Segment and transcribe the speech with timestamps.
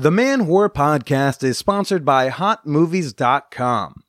[0.00, 4.02] The Man Whore Podcast is sponsored by HotMovies.com.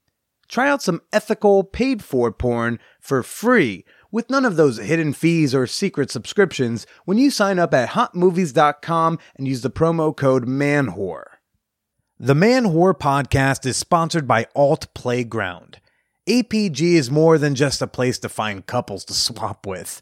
[0.47, 5.53] Try out some ethical, paid for porn for free with none of those hidden fees
[5.53, 11.39] or secret subscriptions when you sign up at HotMovies.com and use the promo code MANWHORE.
[12.17, 15.81] The Man Whore Podcast is sponsored by Alt Playground.
[16.25, 20.01] APG is more than just a place to find couples to swap with.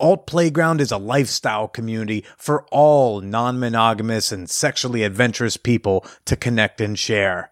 [0.00, 6.36] Alt Playground is a lifestyle community for all non monogamous and sexually adventurous people to
[6.36, 7.50] connect and share.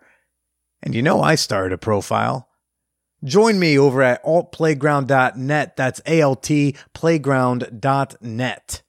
[0.82, 2.48] And you know, I started a profile.
[3.24, 5.76] Join me over at altplayground.net.
[5.76, 8.82] That's A L T playground.net.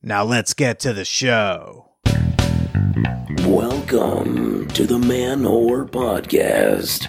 [0.00, 1.86] Now let's get to the show.
[3.44, 7.08] Welcome to the Man Whore Podcast.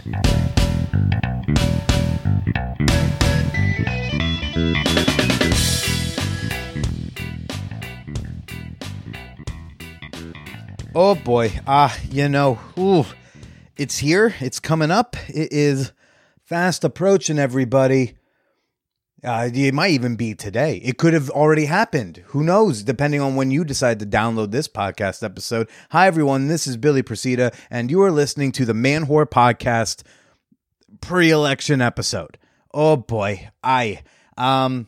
[10.95, 11.51] Oh boy.
[11.67, 13.05] Ah, you know, ooh,
[13.77, 14.33] it's here.
[14.39, 15.15] It's coming up.
[15.27, 15.91] It is
[16.45, 18.15] fast approaching everybody.
[19.23, 20.77] Uh, it might even be today.
[20.77, 22.23] It could have already happened.
[22.27, 22.81] Who knows?
[22.81, 25.69] Depending on when you decide to download this podcast episode.
[25.91, 26.47] Hi, everyone.
[26.47, 30.01] This is Billy Procida, and you are listening to the Man Whore Podcast
[31.01, 32.39] pre-election episode.
[32.73, 34.01] Oh boy, I
[34.37, 34.87] um,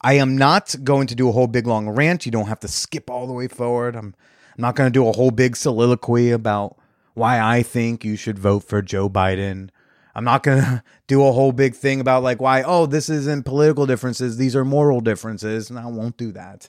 [0.00, 2.26] I am not going to do a whole big long rant.
[2.26, 3.96] You don't have to skip all the way forward.
[3.96, 4.14] I'm,
[4.56, 6.76] I'm not going to do a whole big soliloquy about
[7.14, 9.70] why I think you should vote for Joe Biden.
[10.14, 13.44] I'm not going to do a whole big thing about like why, oh, this isn't
[13.44, 14.36] political differences.
[14.36, 15.70] These are moral differences.
[15.70, 16.68] And I won't do that.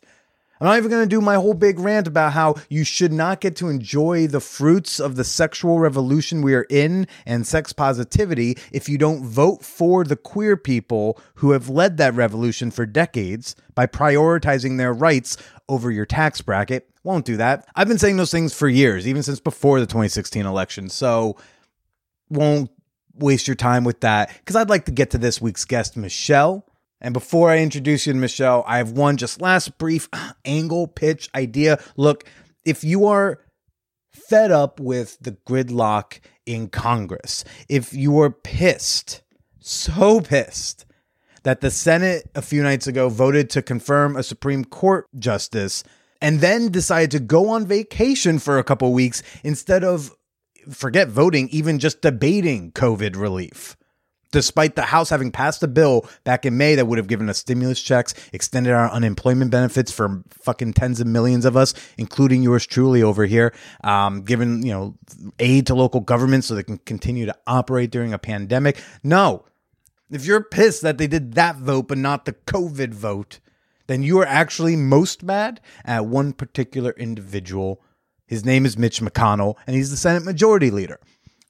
[0.61, 3.41] I'm not even going to do my whole big rant about how you should not
[3.41, 8.55] get to enjoy the fruits of the sexual revolution we are in and sex positivity
[8.71, 13.55] if you don't vote for the queer people who have led that revolution for decades
[13.73, 15.35] by prioritizing their rights
[15.67, 16.90] over your tax bracket.
[17.03, 17.67] Won't do that.
[17.75, 20.89] I've been saying those things for years, even since before the 2016 election.
[20.89, 21.37] So
[22.29, 22.69] won't
[23.15, 26.65] waste your time with that because I'd like to get to this week's guest, Michelle.
[26.99, 30.07] And before I introduce you to Michelle, I have one just last brief
[30.45, 31.81] angle pitch idea.
[31.97, 32.25] Look,
[32.63, 33.39] if you are
[34.11, 39.23] fed up with the gridlock in Congress, if you are pissed,
[39.59, 40.85] so pissed,
[41.43, 45.83] that the Senate a few nights ago voted to confirm a Supreme Court justice
[46.21, 50.15] and then decided to go on vacation for a couple weeks instead of
[50.69, 53.75] forget voting, even just debating COVID relief.
[54.31, 57.37] Despite the House having passed a bill back in May that would have given us
[57.37, 62.65] stimulus checks, extended our unemployment benefits for fucking tens of millions of us, including yours
[62.65, 64.95] truly over here, um, given you know
[65.39, 68.81] aid to local governments so they can continue to operate during a pandemic.
[69.03, 69.43] No,
[70.09, 73.41] if you're pissed that they did that vote but not the COVID vote,
[73.91, 77.81] then you are actually most mad at one particular individual.
[78.25, 80.99] His name is Mitch McConnell, and he's the Senate Majority Leader.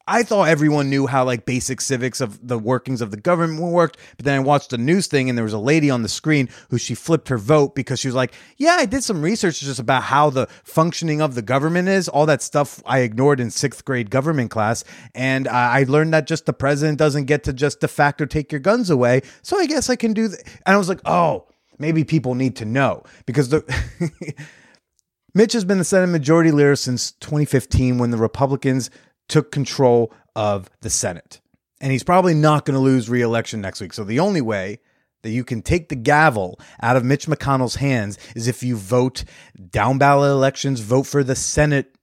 [0.08, 3.98] I thought everyone knew how like basic civics of the workings of the government worked,
[4.18, 6.50] but then I watched a news thing and there was a lady on the screen
[6.70, 9.80] who she flipped her vote because she was like, "Yeah, I did some research just
[9.80, 13.86] about how the functioning of the government is, all that stuff I ignored in 6th
[13.86, 17.80] grade government class, and uh, I learned that just the president doesn't get to just
[17.80, 19.22] de facto take your guns away.
[19.44, 21.46] So I guess I can do that." And I was like, "Oh,
[21.82, 23.64] maybe people need to know because the
[25.34, 28.90] Mitch has been the Senate Majority Leader since 2015 when the Republicans
[29.28, 31.42] took control of the Senate.
[31.80, 33.94] And he's probably not going to lose re-election next week.
[33.94, 34.80] So the only way
[35.24, 39.24] that you can take the gavel out of Mitch McConnell's hands is if you vote
[39.70, 41.96] down ballot elections, vote for the Senate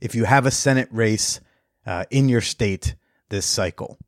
[0.00, 1.40] if you have a Senate race
[1.86, 2.96] uh, in your state
[3.28, 3.98] this cycle.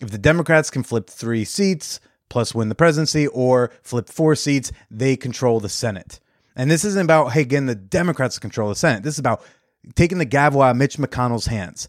[0.00, 2.00] If the Democrats can flip three seats
[2.32, 6.18] plus win the presidency or flip four seats, they control the Senate.
[6.56, 9.02] And this isn't about, hey, again, the Democrats control the Senate.
[9.02, 9.44] This is about
[9.94, 11.88] taking the gavel out of Mitch McConnell's hands.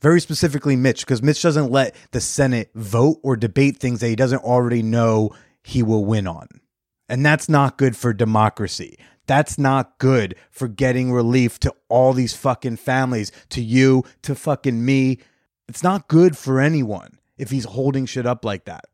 [0.00, 4.16] Very specifically, Mitch, because Mitch doesn't let the Senate vote or debate things that he
[4.16, 5.30] doesn't already know
[5.62, 6.46] he will win on.
[7.08, 8.98] And that's not good for democracy.
[9.26, 14.84] That's not good for getting relief to all these fucking families, to you, to fucking
[14.84, 15.20] me.
[15.68, 18.84] It's not good for anyone if he's holding shit up like that.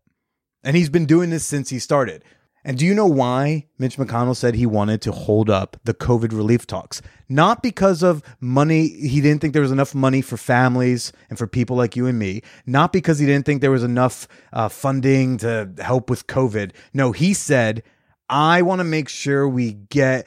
[0.63, 2.25] And he's been doing this since he started.
[2.63, 6.33] And do you know why Mitch McConnell said he wanted to hold up the COVID
[6.33, 7.01] relief talks?
[7.27, 11.47] Not because of money, he didn't think there was enough money for families and for
[11.47, 12.43] people like you and me.
[12.67, 16.73] Not because he didn't think there was enough uh, funding to help with COVID.
[16.93, 17.83] No, he said,
[18.29, 20.27] I want to make sure we get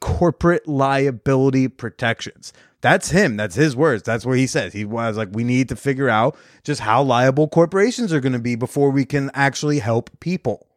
[0.00, 2.52] corporate liability protections.
[2.80, 3.36] That's him.
[3.36, 4.04] That's his words.
[4.04, 4.72] That's what he says.
[4.72, 8.38] He was like, we need to figure out just how liable corporations are going to
[8.38, 10.68] be before we can actually help people.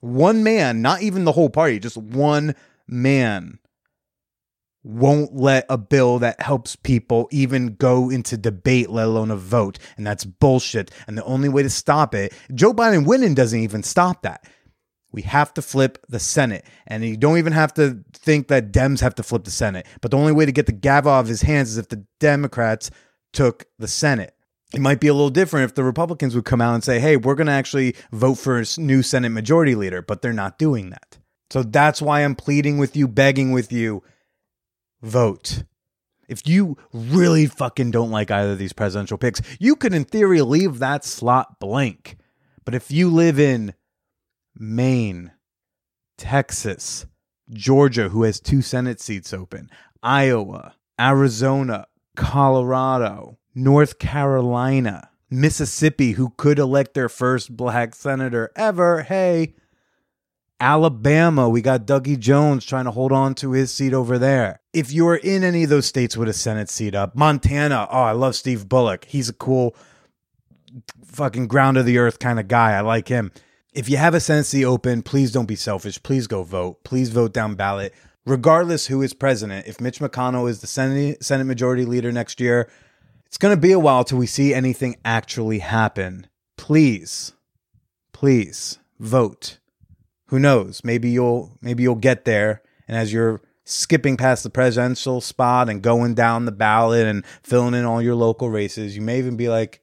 [0.00, 2.54] One man, not even the whole party, just one
[2.86, 3.58] man
[4.84, 9.78] won't let a bill that helps people even go into debate, let alone a vote.
[9.96, 10.90] And that's bullshit.
[11.06, 14.44] And the only way to stop it, Joe Biden winning doesn't even stop that.
[15.12, 16.64] We have to flip the Senate.
[16.86, 19.86] And you don't even have to think that Dems have to flip the Senate.
[20.00, 22.90] But the only way to get the gavel off his hands is if the Democrats
[23.32, 24.34] took the Senate.
[24.74, 27.16] It might be a little different if the Republicans would come out and say, hey,
[27.16, 30.90] we're going to actually vote for a new Senate majority leader, but they're not doing
[30.90, 31.18] that.
[31.50, 34.02] So that's why I'm pleading with you, begging with you
[35.02, 35.64] vote.
[36.26, 40.40] If you really fucking don't like either of these presidential picks, you could, in theory,
[40.40, 42.16] leave that slot blank.
[42.64, 43.74] But if you live in
[44.54, 45.32] Maine,
[46.18, 47.06] Texas,
[47.50, 49.70] Georgia, who has two Senate seats open,
[50.02, 59.02] Iowa, Arizona, Colorado, North Carolina, Mississippi, who could elect their first black senator ever.
[59.02, 59.54] Hey,
[60.60, 64.60] Alabama, we got Dougie Jones trying to hold on to his seat over there.
[64.72, 68.12] If you're in any of those states with a Senate seat up, Montana, oh, I
[68.12, 69.06] love Steve Bullock.
[69.06, 69.74] He's a cool,
[71.04, 72.72] fucking ground of the earth kind of guy.
[72.72, 73.32] I like him.
[73.72, 76.02] If you have a Senate open, please don't be selfish.
[76.02, 76.84] Please go vote.
[76.84, 77.94] Please vote down ballot.
[78.24, 82.70] Regardless who is president, if Mitch McConnell is the Senate, Senate Majority Leader next year,
[83.26, 86.26] it's going to be a while till we see anything actually happen.
[86.56, 87.32] Please,
[88.12, 89.58] please vote
[90.32, 90.82] who knows?
[90.82, 95.82] Maybe you'll maybe you'll get there, and as you're skipping past the presidential spot and
[95.82, 99.50] going down the ballot and filling in all your local races, you may even be
[99.50, 99.82] like,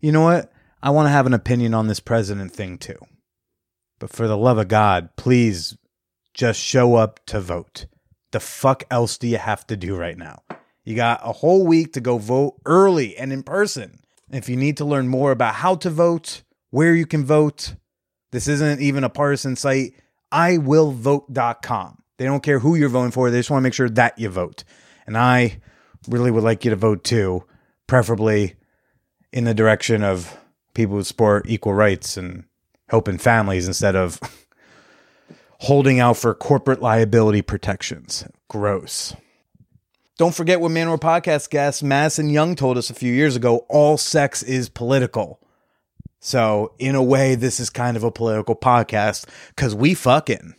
[0.00, 0.51] you know what?
[0.82, 2.98] I want to have an opinion on this president thing too.
[4.00, 5.76] But for the love of God, please
[6.34, 7.86] just show up to vote.
[8.32, 10.42] The fuck else do you have to do right now?
[10.84, 14.00] You got a whole week to go vote early and in person.
[14.32, 17.74] If you need to learn more about how to vote, where you can vote,
[18.32, 19.94] this isn't even a partisan site.
[20.32, 21.98] IWillVote.com.
[22.18, 23.30] They don't care who you're voting for.
[23.30, 24.64] They just want to make sure that you vote.
[25.06, 25.60] And I
[26.08, 27.44] really would like you to vote too,
[27.86, 28.54] preferably
[29.32, 30.36] in the direction of
[30.74, 32.44] people who support equal rights and
[32.88, 34.20] helping families instead of
[35.60, 38.24] holding out for corporate liability protections.
[38.48, 39.14] Gross.
[40.18, 43.66] Don't forget what Man Whore podcast guest Madison Young told us a few years ago
[43.68, 45.40] all sex is political.
[46.20, 50.54] So, in a way, this is kind of a political podcast because we fucking,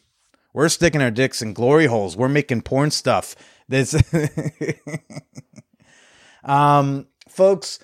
[0.52, 2.18] we're sticking our dicks in glory holes.
[2.18, 3.36] We're making porn stuff.
[3.70, 3.96] This,
[6.44, 7.80] um, folks,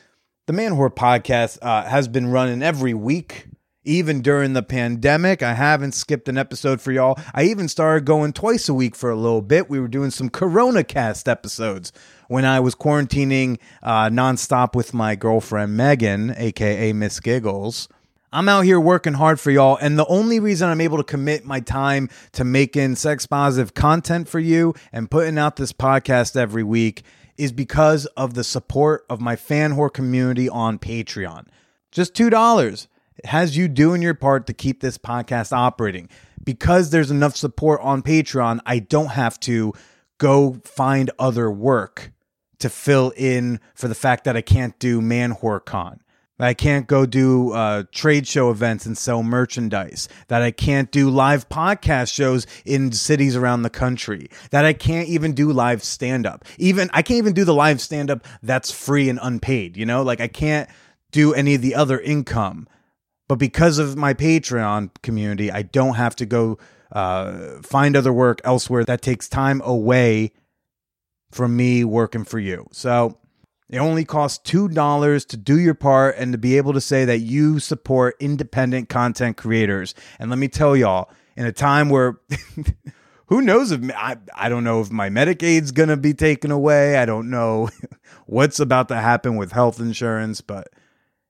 [0.49, 3.45] the Man Whore podcast uh, has been running every week,
[3.83, 5.43] even during the pandemic.
[5.43, 7.19] I haven't skipped an episode for y'all.
[7.35, 9.69] I even started going twice a week for a little bit.
[9.69, 11.93] We were doing some Corona cast episodes
[12.29, 17.87] when I was quarantining uh, nonstop with my girlfriend Megan, aka Miss Giggles.
[18.33, 21.45] I'm out here working hard for y'all, and the only reason I'm able to commit
[21.45, 26.63] my time to making sex positive content for you and putting out this podcast every
[26.63, 27.03] week
[27.39, 31.47] is because of the support of my fan whore community on Patreon.
[31.89, 32.87] Just $2.
[33.15, 36.09] It has you doing your part to keep this podcast operating.
[36.43, 39.73] Because there's enough support on Patreon, I don't have to
[40.17, 42.11] go find other work
[42.59, 45.33] to fill in for the fact that I can't do Man
[45.65, 46.01] Con.
[46.39, 50.07] I can't go do uh, trade show events and sell merchandise.
[50.27, 54.29] That I can't do live podcast shows in cities around the country.
[54.51, 56.45] That I can't even do live stand up.
[56.57, 59.75] Even I can't even do the live stand up that's free and unpaid.
[59.77, 60.69] You know, like I can't
[61.11, 62.67] do any of the other income.
[63.27, 66.57] But because of my Patreon community, I don't have to go
[66.91, 70.31] uh, find other work elsewhere that takes time away
[71.31, 72.67] from me working for you.
[72.71, 73.17] So
[73.69, 77.19] it only costs $2 to do your part and to be able to say that
[77.19, 79.93] you support independent content creators.
[80.17, 82.19] And let me tell y'all, in a time where
[83.27, 86.97] who knows if I, I don't know if my Medicaid's going to be taken away.
[86.97, 87.69] I don't know
[88.25, 90.69] what's about to happen with health insurance, but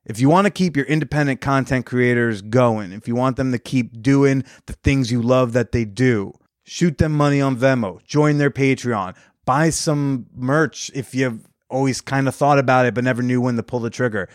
[0.05, 3.60] if you want to keep your independent content creators going, if you want them to
[3.60, 8.38] keep doing the things you love that they do, shoot them money on Venmo, join
[8.38, 9.15] their Patreon,
[9.46, 13.55] buy some merch if you've always kind of thought about it but never knew when
[13.55, 14.29] to pull the trigger.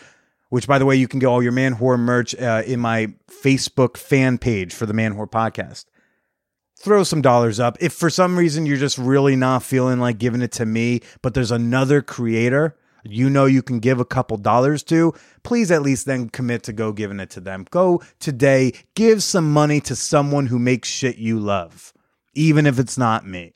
[0.49, 3.13] Which, by the way, you can get all your Man Whore merch uh, in my
[3.29, 5.85] Facebook fan page for the Man Whore podcast.
[6.77, 7.77] Throw some dollars up.
[7.81, 11.33] If for some reason you're just really not feeling like giving it to me, but
[11.33, 12.77] there's another creator
[13.07, 15.13] you know you can give a couple dollars to,
[15.43, 17.65] please at least then commit to go giving it to them.
[17.69, 21.93] Go today, give some money to someone who makes shit you love,
[22.33, 23.53] even if it's not me.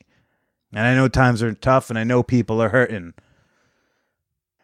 [0.72, 3.14] And I know times are tough and I know people are hurting.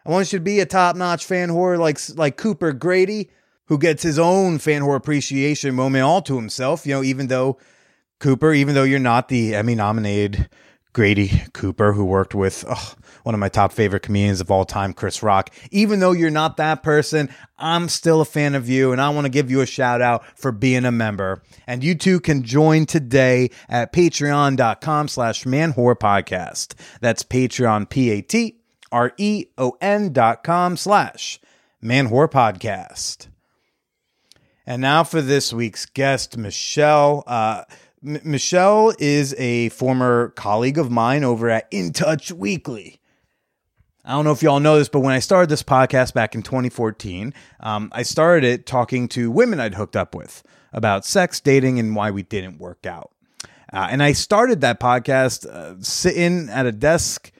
[0.07, 3.29] I want you to be a top notch fan whore like, like Cooper Grady,
[3.65, 6.87] who gets his own fan whore appreciation moment all to himself.
[6.87, 7.57] You know, even though
[8.21, 10.49] Cooper, even though you're not the Emmy nominated
[10.93, 14.93] Grady Cooper, who worked with oh, one of my top favorite comedians of all time,
[14.93, 15.49] Chris Rock.
[15.71, 19.25] Even though you're not that person, I'm still a fan of you, and I want
[19.25, 21.43] to give you a shout out for being a member.
[21.67, 26.75] And you too can join today at patreon.com slash manwhorepodcast.
[27.01, 28.56] That's Patreon, P-A-T
[28.91, 31.39] R-E-O-N dot com slash
[31.83, 33.27] manwhorepodcast.
[34.65, 37.23] And now for this week's guest, Michelle.
[37.25, 37.63] Uh,
[38.05, 42.99] M- Michelle is a former colleague of mine over at In Touch Weekly.
[44.03, 46.41] I don't know if y'all know this, but when I started this podcast back in
[46.41, 51.79] 2014, um, I started it talking to women I'd hooked up with about sex, dating,
[51.79, 53.11] and why we didn't work out.
[53.73, 57.31] Uh, and I started that podcast uh, sitting at a desk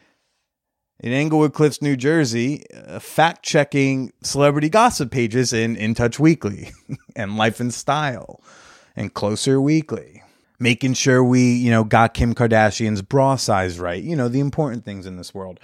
[1.00, 6.72] in Englewood Cliffs, New Jersey, uh, fact checking celebrity gossip pages in In Touch Weekly
[7.16, 8.42] and Life and Style
[8.96, 10.24] and Closer Weekly.
[10.60, 14.02] Making sure we, you know, got Kim Kardashian's bra size right.
[14.02, 15.60] You know, the important things in this world.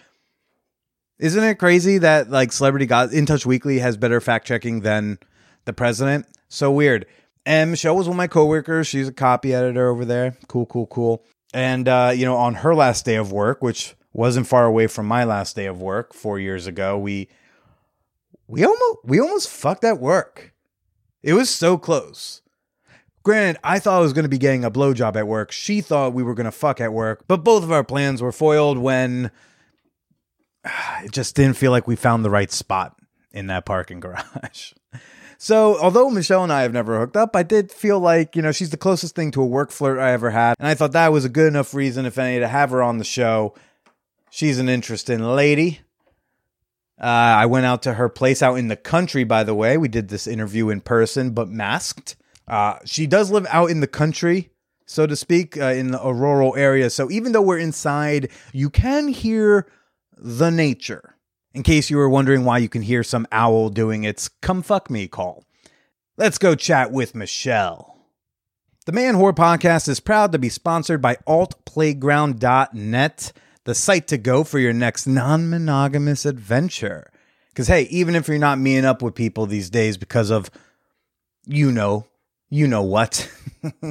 [1.17, 5.17] Isn't it crazy that like Celebrity Got In Touch Weekly has better fact checking than
[5.65, 6.27] the president?
[6.47, 7.07] So weird.
[7.43, 8.85] And Michelle was one of my coworkers.
[8.85, 10.37] She's a copy editor over there.
[10.47, 11.23] Cool, cool, cool.
[11.55, 15.07] And uh, you know, on her last day of work, which wasn't far away from
[15.07, 17.27] my last day of work four years ago, we
[18.47, 20.53] we almost we almost fucked at work.
[21.21, 22.41] It was so close.
[23.23, 25.51] Granted, I thought I was going to be getting a blowjob at work.
[25.51, 28.33] She thought we were going to fuck at work, but both of our plans were
[28.33, 29.31] foiled when
[31.03, 32.95] it just didn't feel like we found the right spot
[33.31, 34.73] in that parking garage.
[35.39, 38.53] So, although Michelle and I have never hooked up, I did feel like, you know,
[38.53, 40.55] she's the closest thing to a work flirt I ever had.
[40.57, 42.97] And I thought that was a good enough reason, if any, to have her on
[42.97, 43.53] the show.
[44.33, 45.81] She's an interesting lady.
[46.99, 49.77] Uh, I went out to her place out in the country, by the way.
[49.77, 52.15] We did this interview in person, but masked.
[52.47, 54.49] Uh, she does live out in the country,
[54.87, 56.89] so to speak, uh, in the rural area.
[56.89, 59.67] So even though we're inside, you can hear
[60.17, 61.15] the nature.
[61.53, 64.89] In case you were wondering why you can hear some owl doing its come fuck
[64.89, 65.45] me call.
[66.17, 67.99] Let's go chat with Michelle.
[68.87, 73.31] The Man Whore podcast is proud to be sponsored by altplayground.net,
[73.65, 77.11] the site to go for your next non monogamous adventure.
[77.49, 80.49] Because, hey, even if you're not meeting up with people these days because of,
[81.45, 82.07] you know,
[82.49, 83.31] you know what.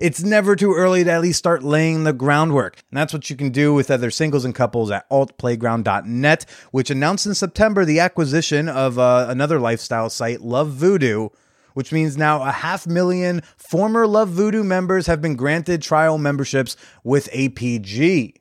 [0.00, 2.82] it's never too early to at least start laying the groundwork.
[2.90, 7.26] And that's what you can do with other singles and couples at altplayground.net, which announced
[7.26, 11.28] in September the acquisition of uh, another lifestyle site, Love Voodoo,
[11.74, 16.76] which means now a half million former Love Voodoo members have been granted trial memberships
[17.04, 18.39] with APG.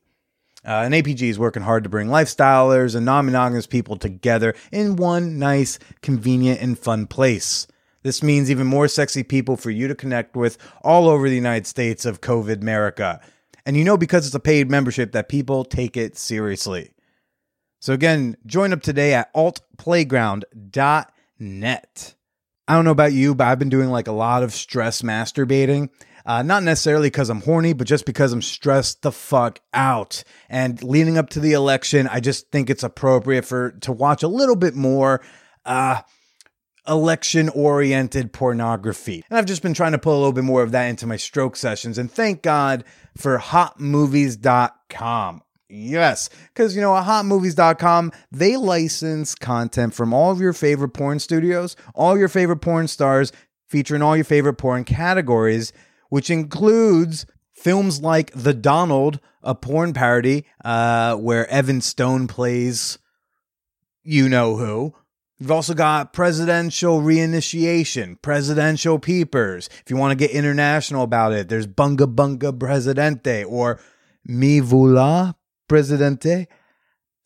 [0.69, 4.97] Uh, and APG is working hard to bring lifestylers and non monogamous people together in
[4.97, 7.65] one nice, convenient, and fun place.
[8.03, 11.65] This means even more sexy people for you to connect with all over the United
[11.65, 13.19] States of COVID America.
[13.65, 16.93] And you know, because it's a paid membership, that people take it seriously.
[17.81, 22.15] So, again, join up today at altplayground.net.
[22.67, 25.89] I don't know about you, but I've been doing like a lot of stress masturbating.
[26.29, 30.23] Uh, not necessarily because I'm horny, but just because I'm stressed the fuck out.
[30.47, 34.27] And leading up to the election, I just think it's appropriate for to watch a
[34.27, 35.21] little bit more.
[35.65, 36.01] Uh,
[36.87, 39.23] election oriented pornography.
[39.27, 41.17] And I've just been trying to put a little bit more of that into my
[41.17, 41.97] stroke sessions.
[41.97, 42.83] And thank God
[43.17, 45.41] for hotmovies.com.
[45.67, 51.17] Yes, because you know, at hotmovies.com, they license content from all of your favorite porn
[51.17, 53.31] studios, all your favorite porn stars,
[53.67, 55.73] featuring all your favorite porn categories,
[56.09, 62.99] which includes films like The Donald, a porn parody uh, where Evan Stone plays
[64.03, 64.95] you know who,
[65.39, 69.69] You've also got presidential reinitiation, presidential peepers.
[69.85, 73.79] If you want to get international about it, there's Bunga Bunga Presidente or
[74.25, 75.35] Mi Vula
[75.69, 76.47] Presidente.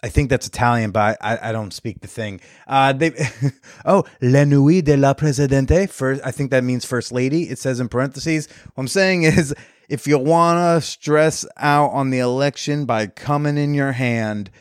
[0.03, 2.41] I think that's Italian, but I, I don't speak the thing.
[2.67, 3.13] Uh, they,
[3.86, 5.88] oh, La Nuit de la Presidente.
[5.88, 7.43] First, I think that means First Lady.
[7.43, 8.50] It says in parentheses.
[8.75, 9.55] What I'm saying is,
[9.88, 14.51] if you want to stress out on the election by coming in your hand,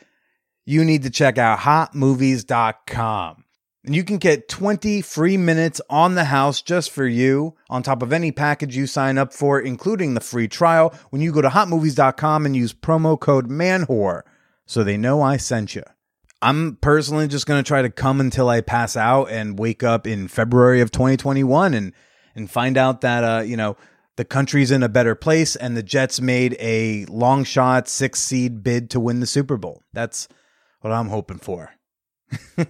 [0.64, 3.44] you need to check out hotmovies.com.
[3.84, 8.00] And you can get 20 free minutes on the house just for you on top
[8.00, 11.49] of any package you sign up for, including the free trial when you go to
[11.49, 14.25] hotmovies.com and use promo code MANWHORE
[14.66, 15.83] so they know I sent you.
[16.40, 20.07] I'm personally just going to try to come until I pass out and wake up
[20.07, 21.92] in February of 2021 and
[22.35, 23.76] and find out that uh, you know,
[24.16, 28.62] the country's in a better place and the Jets made a long shot 6 seed
[28.62, 29.83] bid to win the Super Bowl.
[29.92, 30.28] That's
[30.81, 31.75] what I'm hoping for.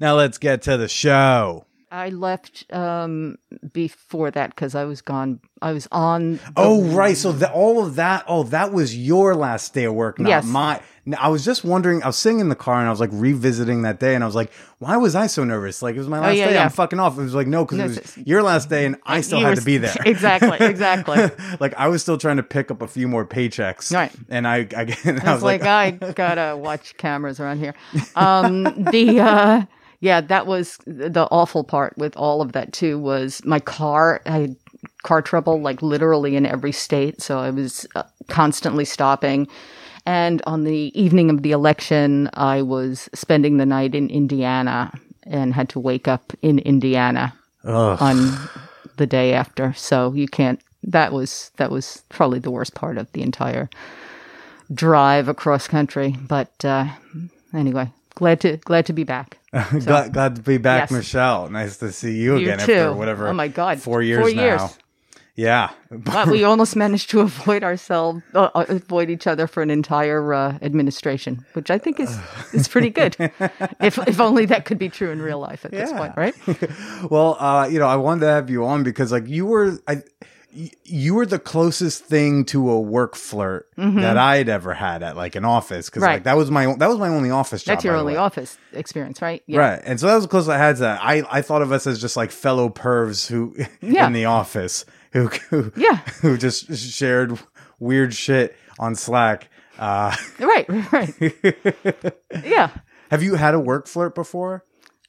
[0.00, 1.66] now let's get to the show.
[1.94, 3.38] I left um,
[3.72, 5.38] before that because I was gone.
[5.62, 6.40] I was on.
[6.56, 7.16] Oh, right.
[7.16, 10.44] So the, all of that, oh, that was your last day of work, not Yes.
[10.44, 10.80] my.
[11.18, 12.02] I was just wondering.
[12.02, 14.26] I was sitting in the car and I was like revisiting that day, and I
[14.26, 15.82] was like, "Why was I so nervous?
[15.82, 16.54] Like it was my last Oh, yeah, day.
[16.54, 16.64] yeah.
[16.64, 18.96] I'm fucking off." It was like, no, because No, it was your last day, and
[19.04, 19.94] I still had were- to be there.
[20.06, 21.28] exactly, exactly.
[21.60, 24.10] like I was still trying to pick up a few more paychecks, Right.
[24.30, 27.74] And I, I, and I was was like, I gotta watch cameras around here.
[28.16, 29.62] Um, the uh,
[30.04, 32.98] yeah, that was the awful part with all of that too.
[32.98, 34.20] Was my car?
[34.26, 34.56] I had
[35.02, 39.48] car trouble, like literally in every state, so I was uh, constantly stopping.
[40.04, 44.92] And on the evening of the election, I was spending the night in Indiana
[45.22, 47.32] and had to wake up in Indiana
[47.64, 47.96] Ugh.
[47.98, 48.50] on
[48.98, 49.72] the day after.
[49.72, 50.60] So you can't.
[50.82, 53.70] That was that was probably the worst part of the entire
[54.70, 56.14] drive across country.
[56.28, 56.88] But uh,
[57.54, 59.38] anyway, glad to glad to be back.
[59.84, 60.90] glad, glad to be back, Yes.
[60.90, 61.48] Michelle.
[61.50, 62.72] Nice to see you, You again too.
[62.72, 63.28] after whatever.
[63.28, 64.42] Oh my God, four years four now.
[64.42, 64.78] years.
[65.36, 69.70] Yeah, But we almost managed to avoid ourselves, uh, uh, avoid each other for an
[69.70, 72.16] entire uh, administration, which I think is
[72.52, 73.16] is pretty good.
[73.80, 76.34] if if only that could be true in real life at this point, right?
[77.10, 80.02] well, uh, you know, I wanted to have you on because like you were, I,
[80.84, 85.34] you were the closest thing to a work flirt that I'd ever had at like
[85.34, 86.24] an office because like Mm-hmm.
[86.24, 87.74] That was my that was my only office job.
[87.74, 88.18] That's your only way.
[88.18, 89.42] office experience, right?
[89.46, 89.58] Yeah.
[89.58, 91.00] Right, and so that was the closest I had to that.
[91.02, 94.06] I I thought of us as just like fellow pervs who Yeah.
[94.06, 95.96] in the office who who Yeah.
[96.22, 97.38] who just shared
[97.80, 99.48] weird shit on Slack.
[99.78, 102.14] Uh, Right, right.
[102.44, 102.70] yeah.
[103.10, 104.64] have you had a work flirt before?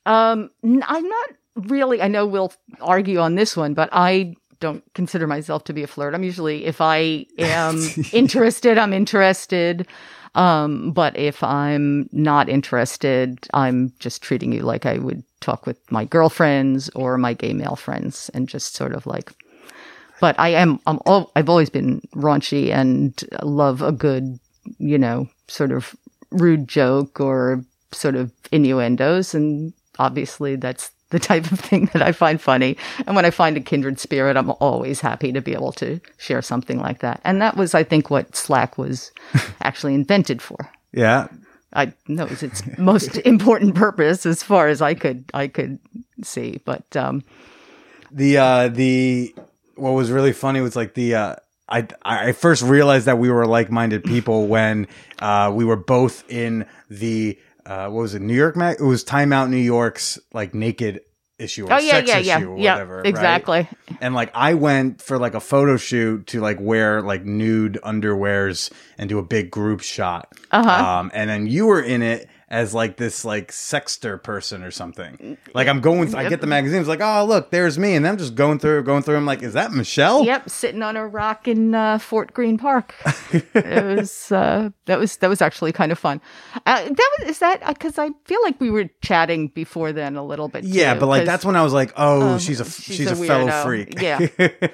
[0.07, 2.01] Um, I'm not really.
[2.01, 5.87] I know we'll argue on this one, but I don't consider myself to be a
[5.87, 6.13] flirt.
[6.13, 7.79] I'm usually, if I am
[8.11, 9.87] interested, I'm interested.
[10.35, 15.79] Um, but if I'm not interested, I'm just treating you like I would talk with
[15.91, 19.31] my girlfriends or my gay male friends, and just sort of like.
[20.19, 20.79] But I am.
[20.87, 20.99] I'm.
[21.05, 24.39] Al- I've always been raunchy and love a good,
[24.77, 25.95] you know, sort of
[26.31, 32.11] rude joke or sort of innuendos, and obviously that's the type of thing that I
[32.11, 32.77] find funny.
[33.05, 36.41] And when I find a kindred spirit, I'm always happy to be able to share
[36.41, 37.21] something like that.
[37.23, 39.11] And that was, I think, what Slack was
[39.61, 40.71] actually invented for.
[40.91, 41.27] Yeah,
[41.73, 45.79] I know it was its most important purpose as far as I could I could
[46.23, 46.61] see.
[46.63, 47.23] But um,
[48.11, 49.35] the uh the
[49.75, 51.35] what was really funny was like the uh
[51.67, 54.87] I I first realized that we were like minded people when
[55.19, 59.03] uh we were both in the uh what was it New York Mag it was
[59.03, 61.01] Time Out New York's like naked
[61.37, 63.05] issue or oh yeah, sex yeah, issue yeah, or yeah, whatever right?
[63.05, 63.67] exactly.
[63.99, 68.71] and like I went for like a photo shoot to like wear like nude underwears
[68.97, 70.69] and do a big group shot Uh-huh.
[70.99, 75.37] um and then you were in it as like this like sexter person or something
[75.53, 78.35] like I'm going I get the magazines like oh look there's me and I'm just
[78.35, 81.75] going through going through I'm like is that Michelle Yep, sitting on a rock in
[81.75, 82.95] uh, Fort Greene Park.
[83.31, 86.21] it was uh, that was that was actually kind of fun.
[86.65, 90.25] Uh, that was is that because I feel like we were chatting before then a
[90.25, 90.63] little bit.
[90.63, 93.11] yeah too, but like that's when I was like oh um, she's a she's she's,
[93.11, 94.27] a a, fellow freak Yeah.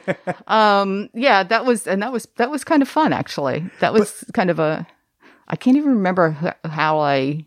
[0.47, 3.69] um yeah that was and that was that was kind of fun actually.
[3.79, 4.88] That was kind of a
[5.47, 7.45] I can't even remember how I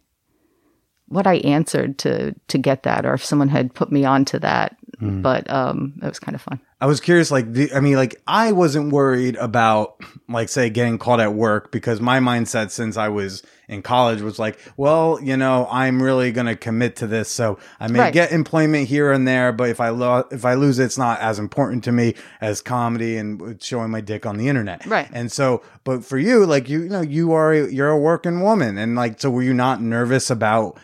[1.14, 4.77] what I answered to to get that or if someone had put me onto that.
[4.98, 5.22] Hmm.
[5.22, 6.61] But um it was kind of fun.
[6.81, 9.98] I was curious, like, the, I mean, like, I wasn't worried about,
[10.29, 14.38] like, say, getting called at work because my mindset since I was in college was
[14.38, 17.31] like, well, you know, I'm really going to commit to this.
[17.31, 18.12] So I may Right.
[18.12, 21.20] get employment here and there, but if I, lo- if I lose it, it's not
[21.20, 24.85] as important to me as comedy and showing my dick on the internet.
[24.85, 25.09] Right.
[25.11, 28.42] And so, but for you, like, you, you know, you are, a, you're a working
[28.42, 28.77] woman.
[28.77, 30.79] And like, so were you not nervous about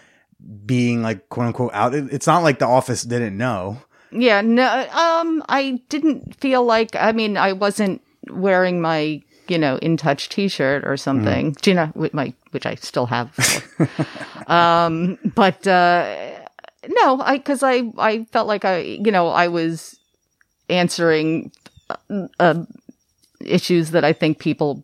[0.66, 1.94] being like, quote unquote, out?
[1.94, 3.78] It- It's not like the office didn't know.
[4.12, 9.76] Yeah, no, um, I didn't feel like, I mean, I wasn't wearing my, you know,
[9.76, 13.30] in touch t-shirt or something, Gina, with my, which I still have.
[14.48, 16.30] um, but, uh,
[16.88, 19.96] no, I, cause I, I felt like I, you know, I was
[20.68, 21.52] answering,
[22.40, 22.64] uh,
[23.44, 24.82] issues that I think people,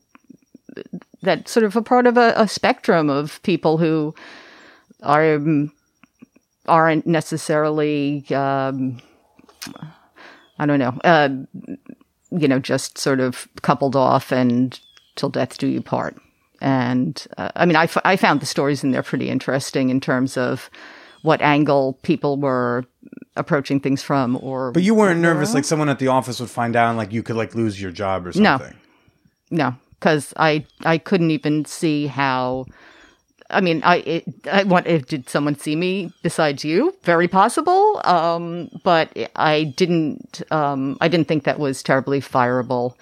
[1.23, 4.15] that sort of a part of a, a spectrum of people who
[5.03, 5.39] are,
[6.67, 9.01] aren't necessarily, um,
[10.59, 11.29] I don't know, uh,
[12.31, 14.79] you know, just sort of coupled off and
[15.17, 16.17] till death do you part.
[16.61, 20.01] And uh, I mean, I, f- I found the stories in there pretty interesting in
[20.01, 20.71] terms of
[21.23, 22.85] what angle people were
[23.37, 26.75] approaching things from or But you weren't nervous like someone at the office would find
[26.77, 28.57] out and like you could like lose your job or No.
[28.59, 28.75] something.
[29.51, 32.65] no because i i couldn't even see how
[33.51, 36.95] I mean, I, it, I want, if, did someone see me besides you?
[37.05, 38.01] Very possible.
[38.05, 42.95] Um, but I didn't, um, I didn't think that was terribly fireable.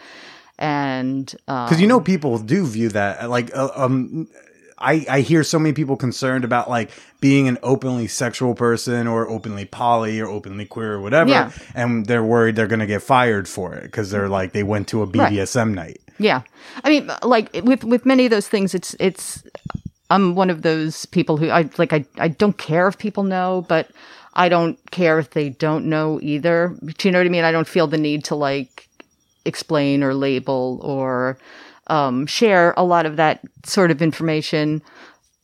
[0.59, 4.29] And, um, Because you know, people do view that like uh, um.
[4.77, 9.27] I, I hear so many people concerned about like being an openly sexual person or
[9.31, 11.53] openly poly or openly queer or whatever, Yeah.
[11.75, 14.89] and they're worried they're going to get fired for it because they're like they went
[14.89, 16.01] to a BDSM night.
[16.19, 16.43] Yeah,
[16.83, 19.45] I mean, like with with many of those things, it's it's.
[20.15, 21.93] I'm one of those people who I like.
[21.93, 23.91] I I don't care if people know, but
[24.35, 26.77] I don't care if they don't know either.
[26.99, 27.45] Do you know what I mean?
[27.45, 28.89] I don't feel the need to like
[29.45, 31.37] explain or label or
[31.89, 34.83] um, share a lot of that sort of information.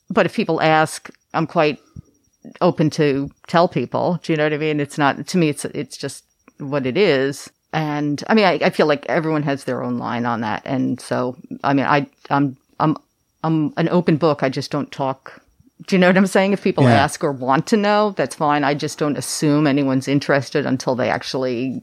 [0.08, 1.80] But if people ask, I'm quite
[2.60, 4.20] open to tell people.
[4.22, 4.78] Do you know what I mean?
[4.78, 5.48] It's not to me.
[5.48, 6.24] It's it's just
[6.58, 7.50] what it is.
[7.72, 10.62] And I mean, I, I feel like everyone has their own line on that.
[10.64, 12.96] And so, I mean, I I'm I'm
[13.42, 14.42] I'm an open book.
[14.42, 15.42] I just don't talk.
[15.86, 16.52] Do you know what I'm saying?
[16.52, 16.94] If people Yeah.
[16.94, 18.64] ask or want to know, that's fine.
[18.64, 21.82] I just don't assume anyone's interested until they actually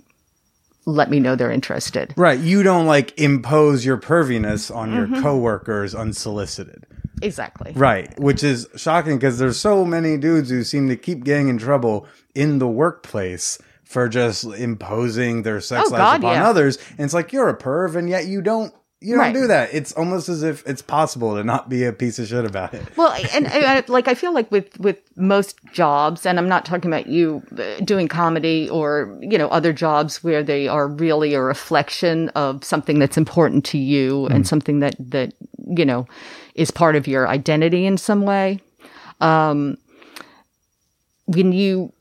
[0.85, 2.13] let me know they're interested.
[2.15, 2.39] Right.
[2.39, 5.21] You don't like impose your perviness on your mm-hmm.
[5.21, 6.85] coworkers unsolicited.
[7.21, 7.73] Exactly.
[7.75, 8.17] Right.
[8.19, 12.07] Which is shocking because there's so many dudes who seem to keep getting in trouble
[12.35, 16.49] in the workplace for just imposing their sex Oh, life God, upon yeah.
[16.49, 16.77] others.
[16.91, 19.33] And it's like you're a perv and yet you don't you don't Right.
[19.33, 19.69] do that.
[19.73, 22.81] It's almost as if it's possible to not be a piece of shit about it.
[22.97, 26.65] Well, and, and I- like I feel like with with most jobs, and I'm not
[26.65, 31.33] talking about you uh, doing comedy or you know other jobs where they are really
[31.36, 35.33] a reflection of something that's important to you and something that that
[35.67, 36.07] you know
[36.55, 38.60] is part of your identity in some way.
[39.21, 39.77] Um,
[41.27, 41.91] when you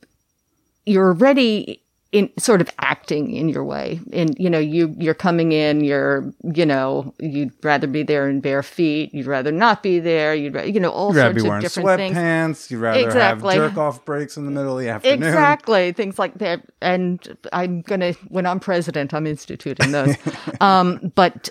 [0.87, 1.82] you're already
[2.16, 6.33] in sort of acting in your way and you know you you're coming in you're
[6.55, 10.55] you know you'd rather be there in bare feet you'd rather not be there you'd
[10.55, 12.70] ra- you know all You'd rather be sorts of wearing different things sweatpants.
[12.70, 13.55] You'd rather Exactly.
[13.57, 15.22] have jerk off breaks in the middle of the afternoon.
[15.22, 16.62] Exactly, things like that.
[16.81, 20.16] And I'm gonna, when I'm president, I'm instituting those.
[20.61, 21.50] um, but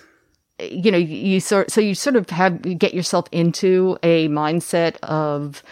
[0.58, 4.96] you know, you sort, so you sort of have you get yourself into a mindset
[5.02, 5.62] of,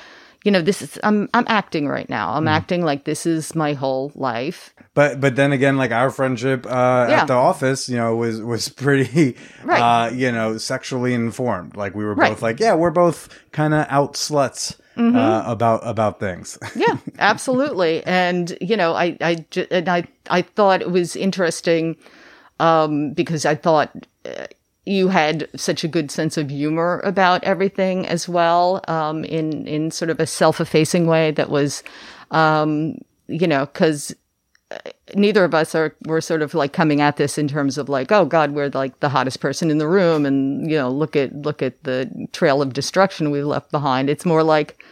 [0.45, 2.35] you know, this is I'm I'm acting right now.
[2.35, 4.75] I'm acting like this is my whole life.
[4.95, 7.23] But but then again, like our friendship uh, Yeah.
[7.23, 9.81] at the office, you know, was was pretty, Right.
[9.81, 11.77] uh, you know, sexually informed.
[11.77, 12.31] Like we were Right.
[12.31, 15.17] both like, yeah, we're both kind of out sluts Mm-hmm.
[15.17, 16.57] uh, about about things.
[16.77, 18.05] Yeah, absolutely.
[18.07, 21.97] And you know, I I and I I thought it was interesting
[22.61, 23.91] um, because I thought
[24.25, 24.47] uh,
[24.87, 29.91] you had such a good sense of humor about everything as well, um, in in
[29.91, 31.83] sort of a self-effacing way that was,
[32.31, 34.15] um, you know, because
[35.15, 38.11] neither of us are we're sort of like coming at this in terms of like
[38.11, 41.33] oh god we're like the hottest person in the room and you know look at
[41.35, 44.09] look at the trail of destruction we left behind.
[44.11, 44.83] It's more like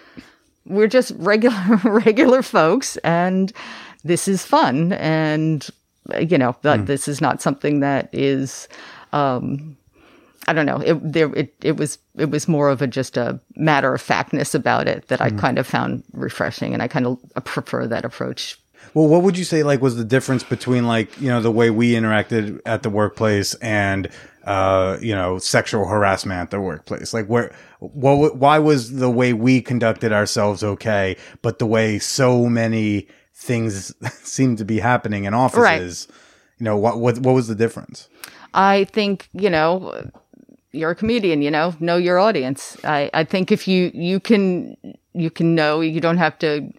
[0.67, 3.53] we're just regular regular folks and
[4.05, 5.69] this is fun and
[6.13, 8.69] uh, you know that this is not something that is
[9.13, 9.77] um
[10.49, 10.79] I don't know.
[10.79, 14.55] It there it it was it was more of a just a matter of factness
[14.55, 18.59] about it that I kind of found refreshing, and I kind of prefer that approach.
[18.95, 21.71] Well, what would you say like was the difference between like you know the way
[21.71, 24.09] we interacted at the workplace and
[24.45, 27.15] uh you know sexual harassment at the workplace?
[27.15, 32.47] Like where what why was the way we conducted ourselves okay, but the way so
[32.47, 36.09] many things seem to be happening in offices,
[36.59, 38.09] you know what what what was the difference?
[38.55, 40.11] I think, you know,
[40.73, 42.77] you're a comedian, you know, know your audience.
[42.85, 44.77] I, I think if you, you can,
[45.13, 46.73] you can know, you don't have to,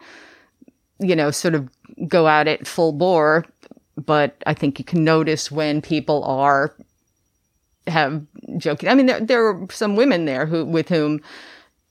[0.99, 1.69] you know, sort of
[2.07, 3.45] go at it full bore,
[3.95, 6.75] but I think you can notice when people are
[7.87, 8.25] have
[8.57, 8.89] joking.
[8.89, 11.21] I mean, there, there were some women there who, with whom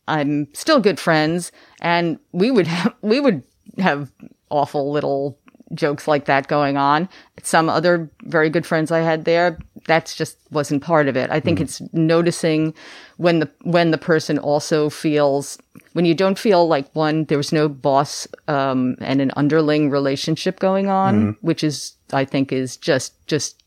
[0.09, 3.43] I'm still good friends and we would have, we would
[3.79, 4.11] have
[4.51, 5.38] awful little
[5.74, 7.08] jokes like that going on.
[7.42, 11.30] Some other very good friends I had there, that's just wasn't part of it.
[11.30, 12.74] I think it's noticing
[13.16, 15.58] when the when the person also feels
[15.92, 20.61] when you don't feel like one there was no boss um, and an underling relationship
[20.61, 23.62] going on, which is I think is just just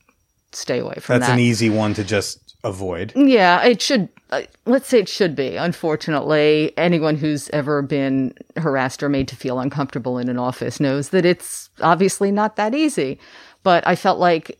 [0.51, 1.33] stay away from That's that.
[1.33, 3.13] an easy one to just avoid.
[3.15, 4.09] Yeah, it should.
[4.31, 5.55] Uh, let's say it should be.
[5.55, 11.09] Unfortunately, anyone who's ever been harassed or made to feel uncomfortable in an office knows
[11.09, 13.19] that it's obviously not that easy.
[13.63, 14.59] But I felt like,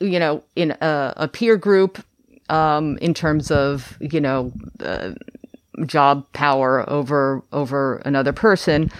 [0.00, 2.04] you know, in a, a peer group,
[2.48, 5.12] um, in terms of you know, uh,
[5.86, 8.90] job power over over another person,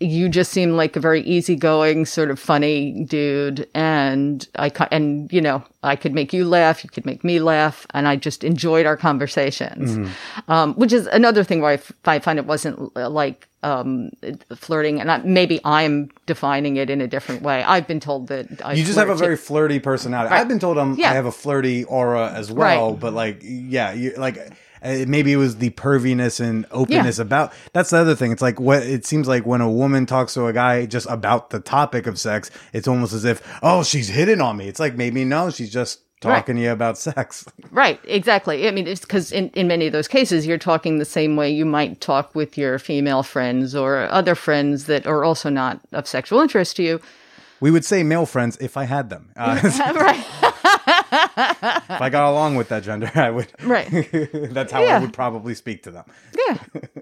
[0.00, 5.40] you just seem like a very easygoing, sort of funny dude, and I and you
[5.42, 8.86] know I could make you laugh, you could make me laugh, and I just enjoyed
[8.86, 10.10] our conversations,
[10.48, 14.10] um, which is another thing where I, f- I find it wasn't uh, like um,
[14.56, 17.62] flirting, and I, maybe I'm defining it in a different way.
[17.62, 20.34] I've been told that I You just have a very flirty personality.
[20.34, 21.10] I've been told I'm, Yeah.
[21.10, 23.00] I have a flirty aura as well, Right.
[23.00, 24.38] but like, yeah, you like
[24.82, 27.52] uh, maybe it was the perviness and openness about.
[27.72, 28.32] That's the other thing.
[28.32, 31.50] It's like what it seems like when a woman talks to a guy just about
[31.50, 32.50] the topic of sex.
[32.72, 34.68] It's almost as if, oh, she's hitting on me.
[34.68, 36.34] It's like maybe no, she's just Right.
[36.40, 37.46] talking to you about sex.
[37.70, 38.68] Right, exactly.
[38.68, 41.48] I mean, it's because in, in many of those cases, you're talking the same way
[41.50, 46.06] you might talk with your female friends or other friends that are also not of
[46.06, 47.00] sexual interest to you.
[47.60, 49.30] We would say male friends if I had them.
[49.36, 49.60] Uh,
[49.94, 50.18] right,
[51.90, 53.52] if I got along with that gender, I would.
[53.62, 53.88] right.
[54.32, 56.04] That's how I would probably speak to them.
[56.48, 56.58] Yeah,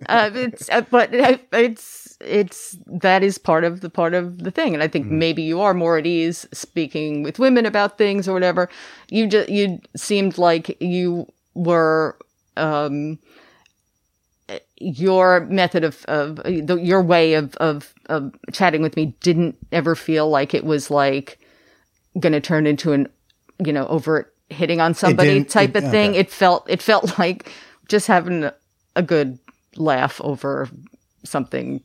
[0.06, 4.74] uh, it's uh, but it's it's that is part of the part of the thing,
[4.74, 8.32] and I think maybe you are more at ease speaking with women about things or
[8.32, 8.68] whatever.
[9.10, 12.16] You just you seemed like you were.
[12.56, 13.20] Um,
[14.80, 19.94] your method of, of the, your way of, of, of chatting with me didn't ever
[19.94, 21.38] feel like it was like
[22.18, 23.08] going to turn into an,
[23.64, 26.10] you know, overt hitting on somebody type it- of thing.
[26.10, 26.20] okay.
[26.20, 27.52] It felt, it felt like
[27.88, 28.44] just having
[28.96, 29.38] a, good
[29.76, 30.68] laugh over
[31.24, 31.80] something.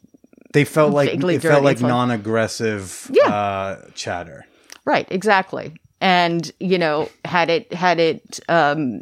[0.54, 1.66] They felt like it felt dirty.
[1.66, 3.28] like like- non-aggressive Yeah.
[3.28, 4.46] uh, chatter.
[4.86, 5.08] Right.
[5.12, 5.74] Exactly.
[6.02, 9.02] And, you know, had it, had it, um,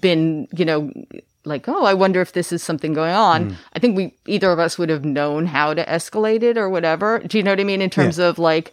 [0.00, 0.90] been, you know,
[1.44, 3.56] like, oh, I wonder if this is something going on.
[3.74, 7.18] I think we either of us would have known how to escalate it or whatever.
[7.20, 7.80] Do you know what I mean?
[7.82, 8.72] In terms of like,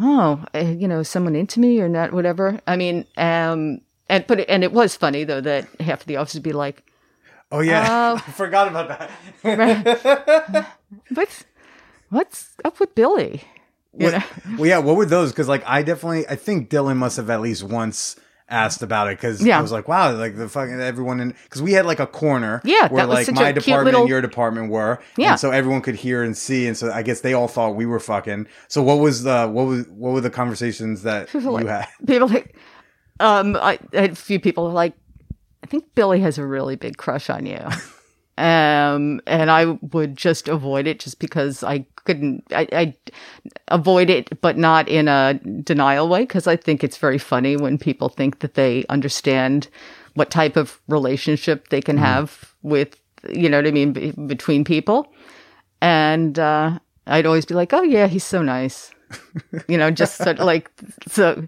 [0.00, 2.60] oh, uh, you know, someone into me or not, whatever.
[2.66, 6.16] I mean, um, and but it, and it was funny though that half of the
[6.16, 6.82] office would be like,
[7.50, 8.88] Oh yeah, Uh, I forgot about
[9.42, 10.66] that.
[11.14, 11.44] what's
[12.08, 13.42] what's up with Billy?
[13.92, 14.24] What-
[14.56, 14.78] well, yeah.
[14.78, 15.32] What were those?
[15.32, 18.16] Because like I definitely, I think Dylan must have at least once
[18.52, 19.58] asked about it because Yeah.
[19.58, 22.60] I was like, wow, like the fucking everyone in because we had like a corner,
[22.64, 25.32] Yeah, where like my department little- and your department were, Yeah.
[25.32, 27.86] and so everyone could hear and see, and so I guess they all thought we
[27.86, 28.46] were fucking.
[28.68, 31.86] So what was the what was what were the conversations that you like- had?
[32.06, 32.54] people like
[33.20, 34.94] um I, I had a few people like
[35.62, 37.58] i think billy has a really big crush on you
[38.38, 42.94] um and i would just avoid it just because i couldn't i i
[43.68, 47.76] avoid it but not in a denial way because i think it's very funny when
[47.76, 49.68] people think that they understand
[50.14, 54.64] what type of relationship they can have with you know what i mean be, between
[54.64, 55.12] people.
[55.80, 58.92] And uh i'd always be like oh yeah he's so nice.
[59.68, 60.70] You know, just sort of like
[61.06, 61.46] so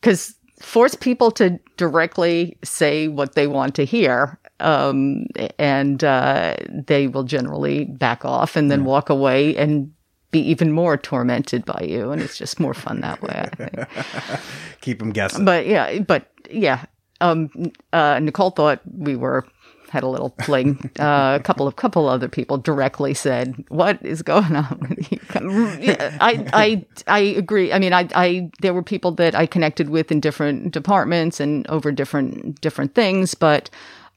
[0.00, 5.26] because force people to directly say what they want to hear, um,
[5.58, 9.92] and uh, they will generally back off and then walk away and
[10.30, 13.34] be even more tormented by you, and it's just more fun that way.
[13.34, 14.40] I think.
[14.80, 15.44] Keep them guessing.
[15.44, 16.84] But yeah, but yeah,
[17.20, 17.50] um,
[17.92, 19.46] uh, Nicole thought we were
[19.92, 20.90] had a little fling.
[20.98, 25.18] Uh, a couple of couple other people directly said, "What is going on with you?"
[25.34, 27.72] I I I agree.
[27.74, 31.66] I mean, I I there were people that I connected with in different departments and
[31.68, 33.68] over different different things, but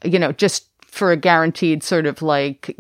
[0.06, 2.76] you know, just for a guaranteed sort of like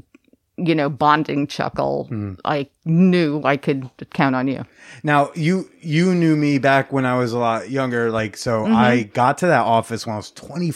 [0.57, 2.07] you know bonding chuckle,
[2.45, 4.65] I knew I could count on you.
[5.03, 8.63] Now you you knew me back when I was a lot younger, like so.
[8.63, 8.75] Mm-hmm.
[8.75, 10.71] I got to that office when I was twenty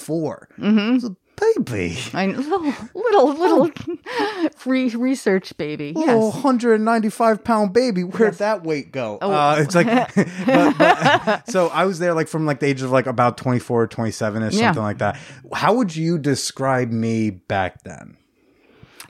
[0.58, 0.80] Mm-hmm.
[0.80, 1.98] I was a baby.
[2.14, 3.70] I little little little
[4.56, 5.94] free research baby.
[5.94, 6.34] little Yes.
[6.36, 9.88] 195 pound baby where'd that weight go uh, it's like
[10.46, 13.88] but, but, so i was there like from like the age of like about 24
[13.88, 14.68] 27 ish Yeah.
[14.68, 15.18] something like that
[15.54, 18.18] how would you describe me back then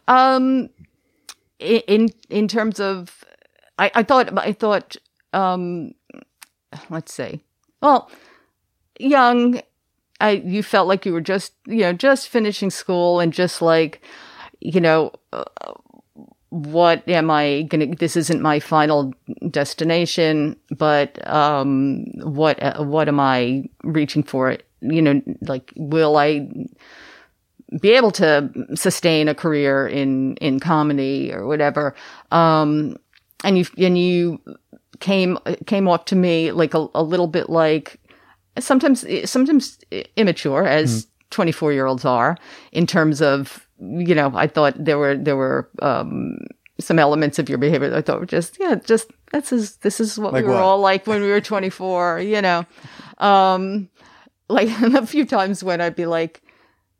[0.08, 0.70] Um,
[1.60, 3.24] in in terms of,
[3.78, 4.96] I, I thought I thought
[5.34, 5.92] um,
[6.89, 7.42] let's say,
[7.82, 8.10] well,
[9.00, 9.62] young.
[10.19, 14.01] I you felt like you were just you know just finishing school and just like
[14.60, 15.43] you know uh,
[16.49, 19.13] what am I gonna this isn't my final
[19.49, 24.58] destination but um what uh, what am I reaching for?
[24.82, 26.49] You know like will I
[27.82, 31.95] be able to sustain a career in in comedy or whatever?
[32.32, 32.97] Um
[33.43, 34.41] and you and you
[34.99, 37.98] came came off to me like a, a little bit like
[38.60, 39.80] sometimes sometimes
[40.15, 42.38] immature as 24 year olds are
[42.72, 46.38] in terms of you know i thought there were there were um
[46.80, 50.00] some elements of your behavior that i thought were just yeah just this is this
[50.00, 50.63] is what Like we were what?
[50.63, 52.65] all like when we were 24 you know
[53.19, 53.89] um
[54.50, 56.41] like a few times when i'd be like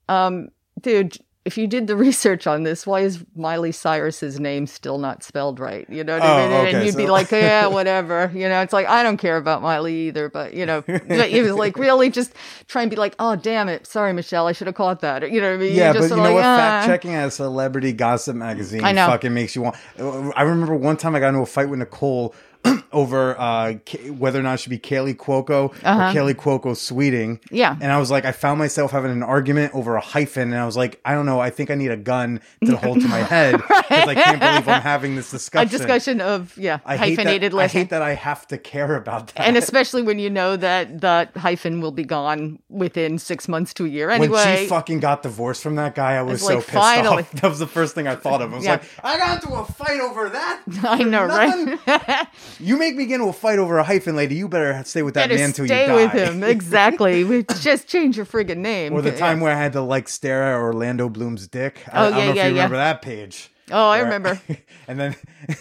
[0.10, 0.50] um
[0.82, 1.17] dude
[1.49, 5.59] if you did the research on this, why is Miley Cyrus's name still not spelled
[5.59, 5.89] right?
[5.89, 6.57] You know what Oh, I mean?
[6.57, 8.31] okay, and you'd be like, yeah, whatever.
[8.35, 11.53] You know, it's like I don't care about Miley either, but you know, it was
[11.53, 12.33] like really just
[12.67, 15.23] try and be like, oh damn it, sorry Michelle, I should have caught that.
[15.23, 15.75] Or, you know what I mean?
[15.75, 16.45] Yeah, You're but just you know like, what?
[16.45, 19.07] "Ah." Fact checking at a celebrity gossip magazine I know.
[19.07, 19.75] fucking makes you want.
[19.99, 22.35] I remember one time I got into a fight with Nicole
[22.91, 27.34] over uh, K- whether or not it should be Kaley Cuoco or Kaley Cuoco Sweeting.
[27.36, 27.48] Uh-huh.
[27.52, 27.78] Yeah.
[27.80, 30.65] And I was like, I found myself having an argument over a hyphen, and I
[30.65, 33.19] was like, I don't know, I think I need a gun to hold to my
[33.34, 35.69] head because I can't believe I'm having this a discussion.
[35.69, 39.28] discussion of yeah I hate hyphenated that, I hate that I have to care about
[39.28, 39.48] that.
[39.48, 43.86] and especially when you know that the hyphen will be gone within six months to
[43.86, 44.63] a year when anyway.
[44.63, 47.24] she fucking got divorced from that guy, I was It's so like, pissed finally.
[47.24, 47.34] off.
[47.41, 48.52] That was the first thing I thought of.
[48.54, 48.72] I was Yeah.
[48.74, 50.62] like, I got into a fight over that.
[50.84, 52.28] I know, right?
[52.59, 54.35] You make me get into a fight over a hyphen, lady.
[54.35, 55.85] You better stay with that Better man till you die.
[55.85, 56.43] stay with him.
[56.49, 57.23] Exactly.
[57.23, 58.93] We just change your friggin' name.
[58.93, 59.17] Or the Yeah.
[59.17, 61.81] time where I had to like stare at Orlando Bloom's dick.
[61.91, 62.62] I, Oh, I don't yeah, know if yeah, you yeah.
[62.63, 63.49] remember that page.
[63.71, 64.39] Oh, I remember.
[64.88, 65.15] and then,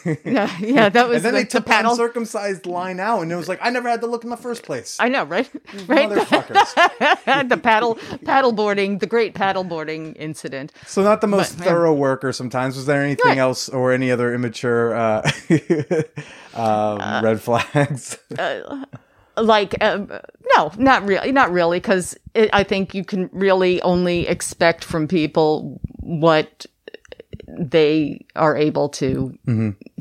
[0.24, 1.94] Yeah, yeah, that was and then the, they took the paddle.
[1.94, 4.36] the uncircumcised line out, and it was like I never had to look in the
[4.36, 4.96] first place.
[5.00, 5.48] I know, right?
[5.86, 6.08] Right.
[6.08, 7.48] Motherfuckers.
[7.48, 10.72] the paddle paddle boarding, the great paddle boarding incident.
[10.86, 11.72] So not the most But, yeah.
[11.72, 12.32] thorough worker.
[12.32, 13.38] Sometimes was there anything Right.
[13.38, 15.30] else or any other immature uh,
[16.54, 18.18] um, red flags?
[18.38, 18.84] Uh,
[19.36, 20.10] Like, um,
[20.56, 25.80] no, not really, not really, because I think you can really only expect from people
[26.00, 26.66] what
[27.58, 29.38] they are able to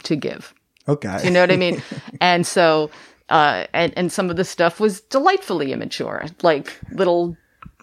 [0.03, 0.53] to give.
[0.87, 1.83] Okay, You know what I mean?
[2.21, 2.89] and so,
[3.27, 7.35] uh, and, and some of the stuff was delightfully immature, like little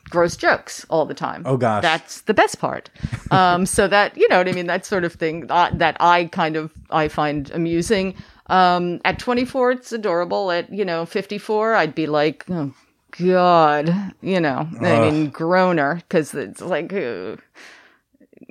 [0.08, 1.42] gross jokes all the time.
[1.44, 1.82] Oh, gosh.
[1.82, 2.88] That's the best part.
[3.30, 4.68] Um, so that, you know what I mean?
[4.68, 8.14] That sort of thing uh, that I kind of, I find amusing.
[8.46, 10.50] Um, at 24, it's adorable.
[10.50, 12.72] At, you know, 54, I'd be like, oh,
[13.18, 17.36] God, you know, I mean, groaner, because it's like, uh,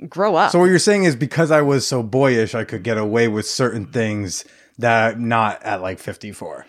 [0.08, 0.52] grow up.
[0.52, 3.46] So what you're saying is because I was so boyish, I could get away with
[3.46, 4.44] certain things
[4.78, 6.66] that not at like 54.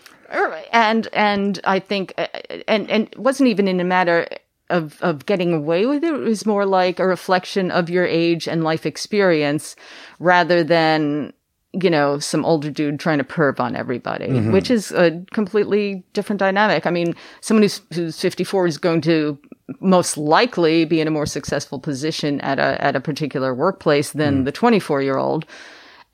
[0.72, 2.28] and and I think uh,
[2.68, 4.28] and and it wasn't even in a matter
[4.70, 6.14] of of getting away with it.
[6.14, 9.76] It was more like a reflection of your age and life experience,
[10.20, 11.34] rather than
[11.82, 14.52] you know some older dude trying to perv on everybody, mm-hmm.
[14.52, 16.86] which is a completely different dynamic.
[16.86, 19.38] I mean, someone who's who's fifty four is going to
[19.80, 24.42] most likely be in a more successful position at a at a particular workplace than
[24.42, 24.46] mm.
[24.46, 25.46] the twenty four year old.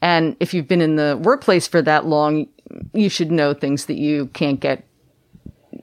[0.02, 2.48] And if you've been in the workplace for that long,
[2.94, 4.84] you should know things that you can't get,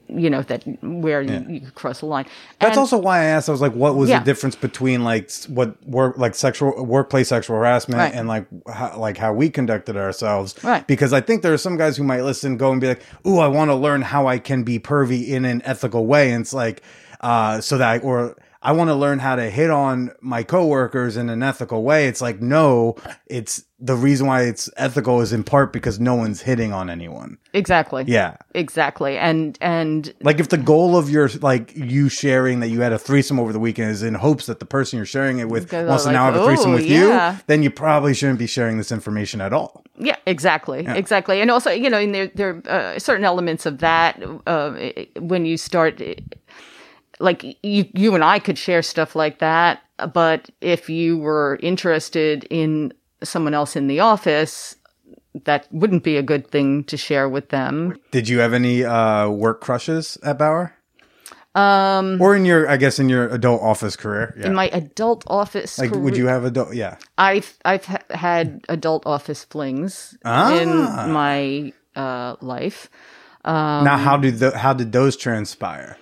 [0.09, 2.25] you know, that where you, you cross the line.
[2.59, 3.47] That's And- also why I asked.
[3.49, 4.19] I was like, what was Yeah.
[4.19, 8.13] the difference between like what work like sexual workplace sexual harassment Right.
[8.13, 10.55] and like how, like how we conducted ourselves?
[10.63, 10.85] Right.
[10.87, 13.39] Because I think there are some guys who might listen, go and be like, "Ooh,
[13.39, 16.53] I want to learn how I can be pervy in an ethical way," and it's
[16.53, 16.81] like,
[17.21, 18.35] uh, so that I, or.
[18.61, 22.07] I want to learn how to hit on my coworkers in an ethical way.
[22.07, 26.41] It's like, no, it's the reason why it's ethical is in part because no one's
[26.41, 27.37] hitting on anyone.
[27.53, 28.03] exactly.
[28.05, 28.35] Yeah.
[28.53, 29.17] Exactly.
[29.17, 32.99] And, and Like if the goal of your like you sharing that you had a
[32.99, 36.03] threesome over the weekend is in hopes that the person you're sharing it with wants
[36.03, 38.47] to like, now have a threesome "Oh, with yeah." you, then you probably shouldn't be
[38.47, 39.85] sharing this information at all.
[39.97, 43.77] Yeah, exactly, exactly, and also you know, and there there are uh, certain elements of
[43.79, 44.71] that uh,
[45.19, 46.01] when you start,
[47.19, 49.81] like you you and I could share stuff like that,
[50.13, 54.75] but if you were interested in someone else in the office,
[55.45, 57.97] that wouldn't be a good thing to share with them.
[58.11, 60.73] Did you have any uh, work crushes at Bauer?
[61.55, 64.45] Um, or in your, I guess, in your adult office career, yeah.
[64.45, 66.75] In my adult office, like, would you have adult?
[66.75, 66.97] Yeah.
[67.17, 70.53] I've I've ha- had adult office flings Ah.
[70.55, 70.69] in
[71.11, 72.87] my uh, life.
[73.43, 75.97] Um, now, how did the, how did those transpire?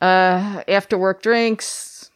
[0.00, 2.10] Uh, after work drinks,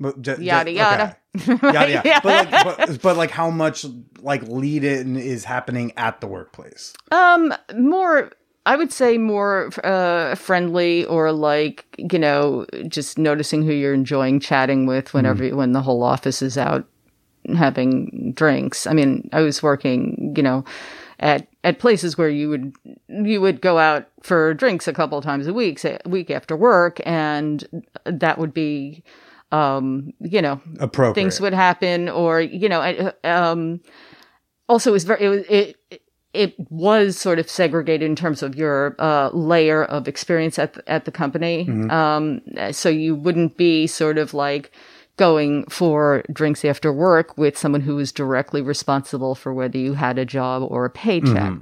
[0.00, 1.16] But Yada, yada.
[1.36, 1.56] okay.
[1.72, 2.02] yada yada.
[2.04, 2.20] Yeah.
[2.22, 3.86] But like, but, but like, how much
[4.20, 6.92] like lead in is happening at the workplace?
[7.12, 8.30] um, more.
[8.64, 14.38] I would say more uh, friendly or like you know just noticing who you're enjoying
[14.38, 16.84] chatting with whenever when the whole office is out
[17.56, 18.86] having drinks.
[18.86, 20.64] I mean, I was working, you know,
[21.18, 22.72] at at places where you would
[23.08, 27.00] you would go out for drinks a couple times a week, say week after work,
[27.06, 29.02] and that would be,
[29.52, 31.14] um, you know, Appropriate.
[31.14, 33.80] things would happen, or you know, I- um,
[34.68, 35.76] also it was very it was it.
[36.34, 40.90] It was sort of segregated in terms of your uh, layer of experience at the,
[40.90, 44.72] at the company, um, so you wouldn't be sort of like
[45.16, 50.18] going for drinks after work with someone who was directly responsible for whether you had
[50.18, 51.52] a job or a paycheck.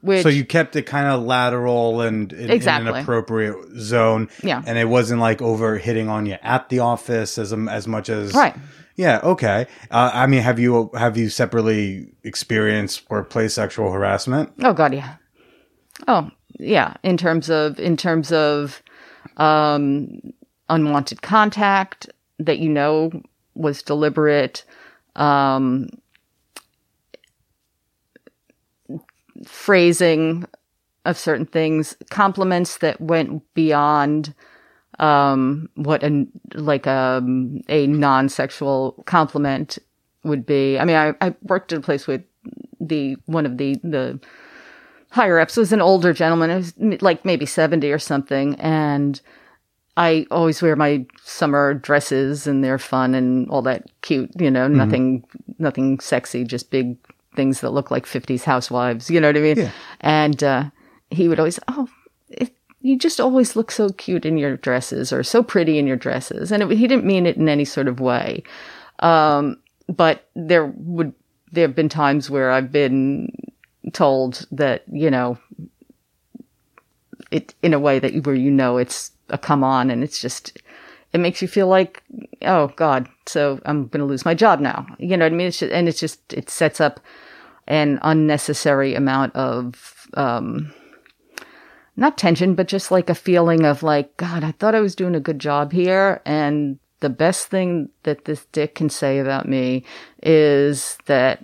[0.00, 2.90] which So you kept it kind of lateral and in, in Exactly.
[2.90, 4.28] an appropriate zone.
[4.42, 4.62] Yeah.
[4.66, 8.34] And it wasn't like over hitting on you at the office as as much as
[8.34, 8.54] right.
[8.96, 9.20] Yeah.
[9.22, 9.66] Okay.
[9.90, 14.52] Uh, I mean, have you have you separately experienced workplace sexual harassment?
[14.62, 15.16] Oh god, yeah.
[16.08, 16.94] Oh yeah.
[17.02, 18.82] In terms of in terms of
[19.36, 20.20] um,
[20.68, 22.08] unwanted contact
[22.38, 23.10] that you know
[23.54, 24.64] was deliberate.
[25.14, 25.88] Um,
[29.44, 30.46] phrasing
[31.04, 34.34] of certain things, compliments that went beyond
[34.98, 39.78] um, what a like um, a non-sexual compliment
[40.24, 40.78] would be.
[40.78, 42.22] I mean, I, I worked at a place with
[42.80, 44.18] the one of the the
[45.10, 49.20] higher ups was an older gentleman, it was like maybe seventy or something, and
[49.96, 54.68] I always wear my summer dresses and they're fun and all that cute, you know,
[54.68, 55.24] nothing
[55.58, 56.98] nothing sexy, just big
[57.36, 59.58] things that look like 50s housewives, you know what I mean?
[59.58, 59.70] Yeah.
[60.00, 60.64] And uh,
[61.10, 61.88] he would always, oh,
[62.28, 65.96] it, you just always look so cute in your dresses or so pretty in your
[65.96, 66.50] dresses.
[66.50, 68.42] And it, he didn't mean it in any sort of way.
[69.00, 71.12] Um, but there would,
[71.52, 73.28] there have been times where I've been
[73.92, 75.38] told that, you know,
[77.30, 80.58] it in a way that where you know it's a come on and it's just
[81.12, 82.02] it makes you feel like
[82.42, 84.86] oh god so i'm going to lose my job now.
[84.98, 85.48] You know what i mean?
[85.48, 87.00] It's just, and it's just it sets up
[87.66, 90.72] an unnecessary amount of um
[91.96, 95.14] not tension but just like a feeling of like god i thought i was doing
[95.14, 99.84] a good job here and the best thing that this dick can say about me
[100.22, 101.42] is that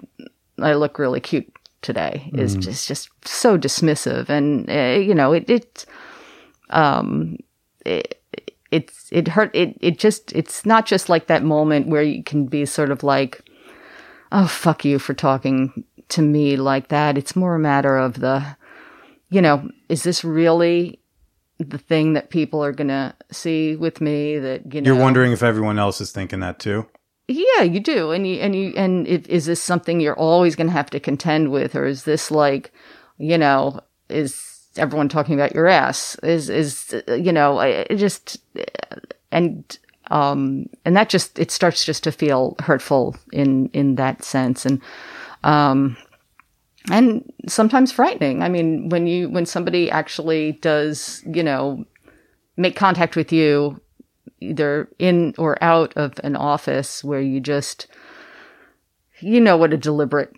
[0.60, 1.52] i look really cute
[1.82, 2.30] today.
[2.34, 5.84] Is just just so dismissive and uh, you know it it
[6.70, 7.36] um
[7.84, 8.22] it,
[8.70, 12.46] it's it hurt it it just it's not just like that moment where you can
[12.46, 13.42] be sort of like
[14.32, 17.16] oh fuck you for talking to me like that.
[17.16, 18.56] It's more a matter of the
[19.30, 20.98] you know is this really
[21.58, 24.92] the thing that people are gonna see with me that you know?
[24.92, 26.86] You're wondering if everyone else is thinking that too.
[27.28, 30.66] yeah, you do, and you and you and it, is this something you're always going
[30.66, 32.72] to have to contend with, or is this like,
[33.18, 36.16] you know, is everyone talking about your ass?
[36.22, 38.42] Is is you know, it just
[39.30, 39.78] and
[40.10, 44.80] um and that just it starts just to feel hurtful in in that sense, and
[45.44, 45.96] um
[46.90, 48.42] and sometimes frightening.
[48.42, 51.84] I mean, when you when somebody actually does, you know,
[52.56, 53.80] make contact with you
[54.40, 57.86] either in or out of an office where you just
[59.20, 60.34] you know what a deliberate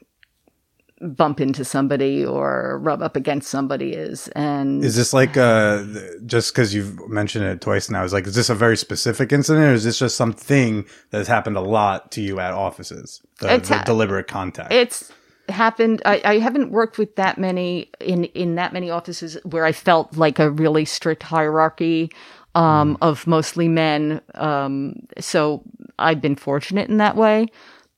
[1.04, 5.84] bump into somebody or rub up against somebody is and Is this like uh
[6.26, 8.04] just because you've mentioned it twice now?
[8.04, 11.28] Is like is this a very specific incident, or is this just something that has
[11.28, 13.20] happened a lot to you at offices?
[13.40, 14.72] The, It's the ha- deliberate contact.
[14.72, 15.12] it's
[15.50, 19.72] happened I, I haven't worked with that many in in that many offices where i
[19.72, 22.10] felt like a really strict hierarchy
[22.54, 25.62] um of mostly men um so
[25.98, 27.48] i've been fortunate in that way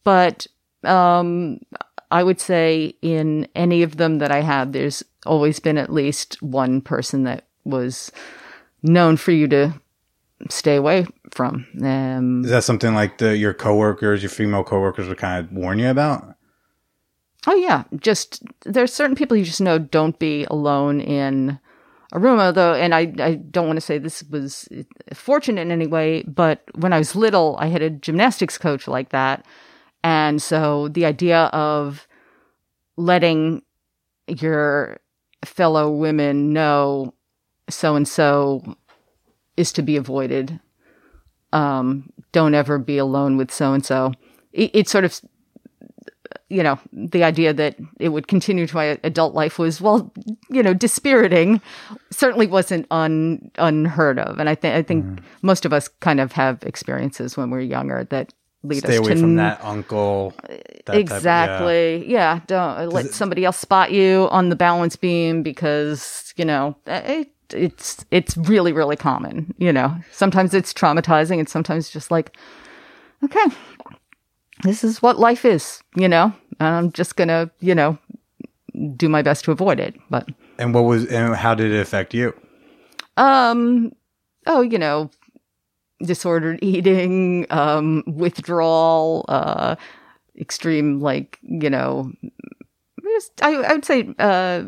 [0.02, 0.48] but
[0.82, 1.60] um
[2.16, 6.40] i would say in any of them that i had there's always been at least
[6.42, 8.10] one person that was
[8.82, 9.72] known for you to
[10.50, 15.18] stay away from um is that something like the your coworkers, your female coworkers, would
[15.18, 16.34] kind of warn you about?
[17.46, 21.58] Oh yeah, just there's certain people you just know don't be alone in
[22.12, 22.38] a room.
[22.38, 24.68] Although, and I I don't want to say this was
[25.14, 29.10] fortunate in any way, but when I was little, I had a gymnastics coach like
[29.10, 29.44] that,
[30.06, 32.06] and so the idea of
[32.96, 33.62] letting
[34.28, 34.98] your
[35.44, 37.12] fellow women know
[37.68, 38.76] so and so
[39.56, 40.60] is to be avoided.
[41.52, 44.12] Um, don't ever be alone with so and so.
[44.52, 45.20] It sort of
[46.48, 50.12] you know, the idea that it would continue to my adult life was, well,
[50.48, 51.60] you know, dispiriting.
[52.12, 55.18] Certainly wasn't un, unheard of, and I think I think Mm.
[55.42, 58.32] most of us kind of have experiences when we're younger that
[58.68, 60.34] lead Stay us away to from that uncle.
[60.48, 61.00] that type of- yeah.
[61.00, 62.06] exactly.
[62.08, 62.40] yeah.
[62.46, 68.04] don't let somebody else spot you on the balance beam because you know it, it's
[68.10, 69.54] it's really really common.
[69.58, 72.36] You know, sometimes it's traumatizing, and sometimes just like,
[73.24, 73.54] okay,
[74.62, 75.82] this is what life is.
[75.94, 77.98] You know, and I'm just gonna you know
[78.96, 79.94] do my best to avoid it.
[80.10, 82.34] But And what was and how did it affect you?
[83.16, 83.92] um,
[84.46, 85.10] oh, you know,
[86.02, 89.76] disordered eating, um, withdrawal, uh,
[90.38, 92.12] extreme, like, you know,
[93.02, 94.64] just, I, I would say, uh,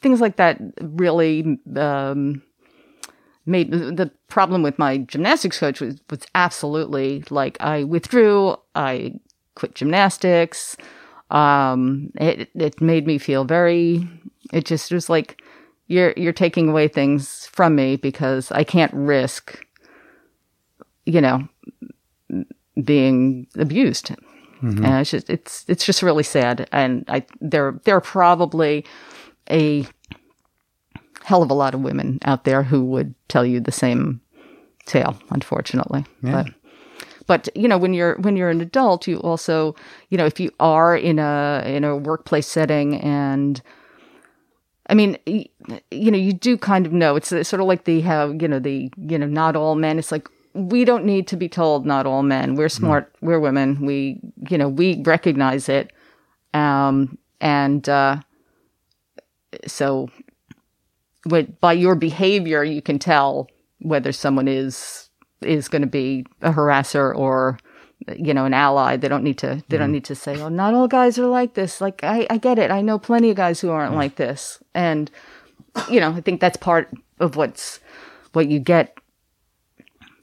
[0.00, 2.42] things like that really, um,
[3.44, 9.14] made the problem with my gymnastics coach was, was absolutely like I withdrew, I
[9.56, 10.76] quit gymnastics.
[11.30, 14.06] Um, it, it made me feel very
[14.52, 15.42] It just was like
[15.86, 19.64] you're you're taking away things from me because I can't risk,
[21.06, 21.48] you know,
[22.82, 24.14] being abused.
[24.62, 24.84] Mm-hmm.
[24.84, 26.68] And it's just it's it's just really sad.
[26.72, 28.84] And I there there are probably
[29.50, 29.86] a
[31.24, 34.20] hell of a lot of women out there who would tell you the same
[34.86, 36.04] tale, unfortunately.
[36.32, 36.46] But
[37.26, 39.74] but you know when you're when you're an adult you also
[40.10, 43.62] you know if you are in a in a workplace setting and
[44.88, 47.14] I mean, you know, you do kind of know.
[47.14, 49.98] It's sort of like the how you know the you know not all men.
[49.98, 52.54] It's like we don't need to be told not all men.
[52.56, 53.14] We're smart.
[53.20, 53.84] We're women.
[53.84, 55.92] We you know we recognize it,
[56.54, 58.16] um, and uh,
[59.66, 60.08] so
[61.26, 63.48] with, by your behavior you can tell
[63.80, 65.08] whether someone is
[65.40, 67.58] is going to be a harasser or
[68.16, 68.96] you know an ally.
[68.96, 71.54] They don't need to they don't need to say oh not all guys are like
[71.54, 71.80] this.
[71.80, 72.70] Like i i get it.
[72.70, 74.62] I know plenty of guys who aren't like this.
[74.74, 75.10] And
[75.90, 77.80] you know i think that's part of what's
[78.32, 78.98] what you get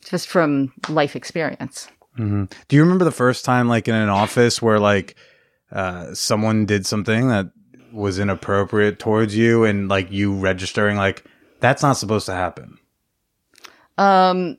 [0.09, 1.87] just from life experience
[2.67, 5.15] Do you remember the first time, like in an office, where like
[5.71, 7.51] uh, someone did something that
[7.93, 11.23] was inappropriate towards you, and like you registering, like
[11.61, 12.77] that's not supposed to happen?
[13.97, 14.57] Um,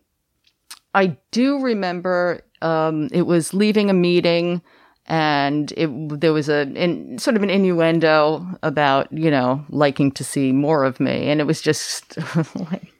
[0.94, 4.62] I do remember um, it was leaving a meeting,
[5.04, 5.90] and it
[6.20, 10.84] there was a in, sort of an innuendo about you know liking to see more
[10.84, 12.16] of me, and it was just
[12.54, 12.92] like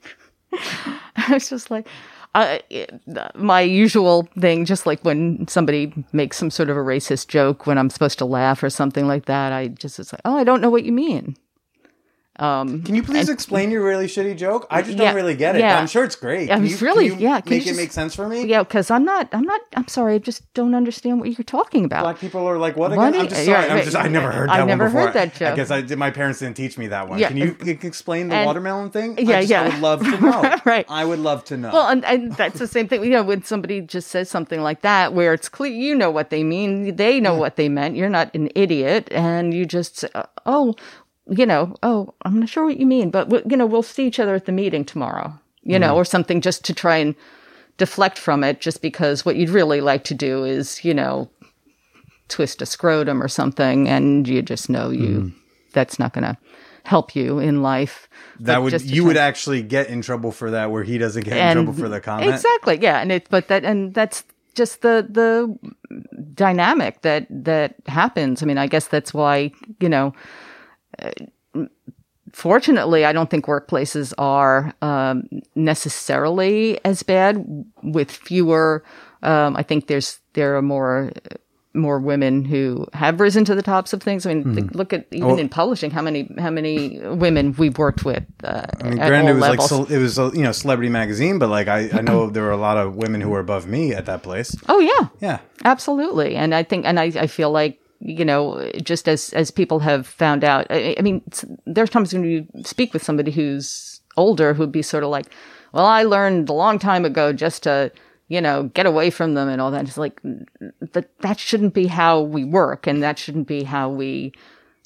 [1.16, 1.86] I was just like.
[2.34, 3.00] It-
[3.34, 7.76] my usual thing, just like when somebody makes some sort of a racist joke when
[7.78, 10.60] I'm supposed to laugh or something like that, I just was like, "Oh, I don't
[10.60, 11.36] know what you mean."
[12.41, 14.66] Um, Can you please explain your really shitty joke?
[14.70, 15.61] I just don't really get it.
[15.61, 15.78] yeah.
[15.78, 16.51] I'm sure it's great.
[16.51, 18.26] I Can you, really- can you yeah, can you make it just- make sense for
[18.28, 18.47] me?
[18.47, 21.84] Yeah, because I'm not, I'm not, I'm sorry, I just don't understand what you're talking
[21.84, 22.03] about.
[22.03, 22.97] Black people are like, what again?
[22.97, 23.66] What I'm just sorry.
[23.66, 25.57] yeah, I'm just, I never heard that I've never heard that I joke.
[25.57, 25.99] guess I did.
[25.99, 27.18] My parents didn't teach me that one.
[27.18, 27.28] Yeah.
[27.28, 29.18] Can you explain the And- watermelon thing?
[29.18, 29.62] Yeah, I just, yeah.
[29.62, 30.57] I would love to know.
[30.64, 30.86] Right.
[30.88, 31.70] I would love to know.
[31.72, 33.05] Well, and, and that's the same thing.
[33.05, 36.30] You know, when somebody just says something like that, where it's clear you know what
[36.30, 37.97] they mean, they know what they meant.
[37.97, 40.09] You're not an idiot, and you just say,
[40.47, 40.74] oh,
[41.30, 44.18] you know, oh, I'm not sure what you mean, but you know, we'll see each
[44.18, 45.38] other at the meeting tomorrow.
[45.62, 45.96] You know, mm-hmm.
[45.96, 47.14] or something just to try and
[47.76, 51.30] deflect from it, just because what you'd really like to do is, you know,
[52.28, 55.38] twist a scrotum or something, and you just know you mm-hmm.
[55.72, 56.36] that's not going to
[56.84, 58.08] help you in life.
[58.40, 61.24] that would just you try- would actually get in trouble for that, where he doesn't
[61.24, 62.32] get in trouble for the comment.
[62.32, 62.78] Exactly.
[62.80, 64.24] Yeah, and it but that and that's
[64.54, 65.58] just the the
[66.34, 68.42] dynamic that that happens.
[68.42, 70.14] I mean, I guess that's why you know.
[72.32, 75.24] Fortunately, I don't think workplaces are um,
[75.57, 77.44] necessarily as bad
[77.82, 78.84] with fewer.
[79.22, 81.11] Um, I think there's there are more
[81.74, 84.26] more women who have risen to the tops of things.
[84.26, 88.05] I mean, think- look at even in publishing how many how many women we've worked
[88.05, 88.24] with.
[88.44, 89.72] Uh, I mean, granted, it was levels.
[89.72, 92.53] like it was uh, you know celebrity magazine, but like I, I know there were
[92.53, 94.55] a lot of women who were above me at that place.
[94.68, 96.36] oh yeah, Yeah, Absolutely.
[96.36, 100.07] And I think, and I, I feel like, you know, just as, as people have
[100.07, 101.22] found out, I, I mean,
[101.66, 105.26] there's times when you speak with somebody who's older who'd be sort of like,
[105.72, 107.92] well, I learned a long time ago just to,
[108.28, 109.84] you know, get away from them and all that.
[109.86, 114.32] It's like, that, that shouldn't be how we work and that shouldn't be how we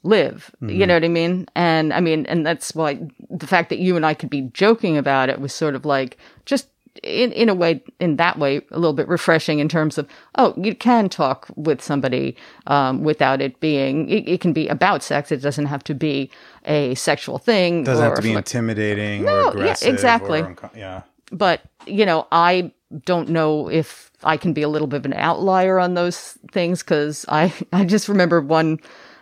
[0.02, 0.54] live.
[0.60, 0.78] You mm-hmm.
[0.80, 1.46] know what I mean?
[1.54, 3.00] And I mean, and that's why
[3.30, 6.18] the fact that you and I could be joking about it was sort of like
[6.44, 6.68] just
[7.02, 10.54] in, in a way, in that way, a little bit refreshing in terms of, oh,
[10.56, 12.36] you can talk with somebody
[12.66, 15.32] um, without it being, it, it can be about sex.
[15.32, 16.30] It doesn't have to be
[16.64, 17.80] a sexual thing.
[17.80, 20.40] It doesn't have to be intimidating No, yeah, exactly.
[20.40, 21.02] Unco- yeah.
[21.30, 22.70] but you know i
[23.04, 26.82] don't know if i can be a little bit of an outlier on those things
[26.82, 28.78] because i i just remember one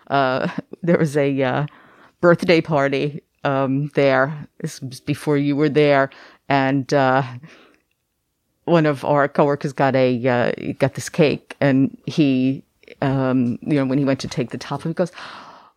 [0.08, 0.48] uh
[0.82, 1.66] there was a uh,
[2.20, 6.10] birthday party um there this was before you were there
[6.49, 7.22] and uh
[8.64, 12.62] one of our coworkers got a uh, got this cake and he
[13.01, 15.12] um you know when he went to take the top he goes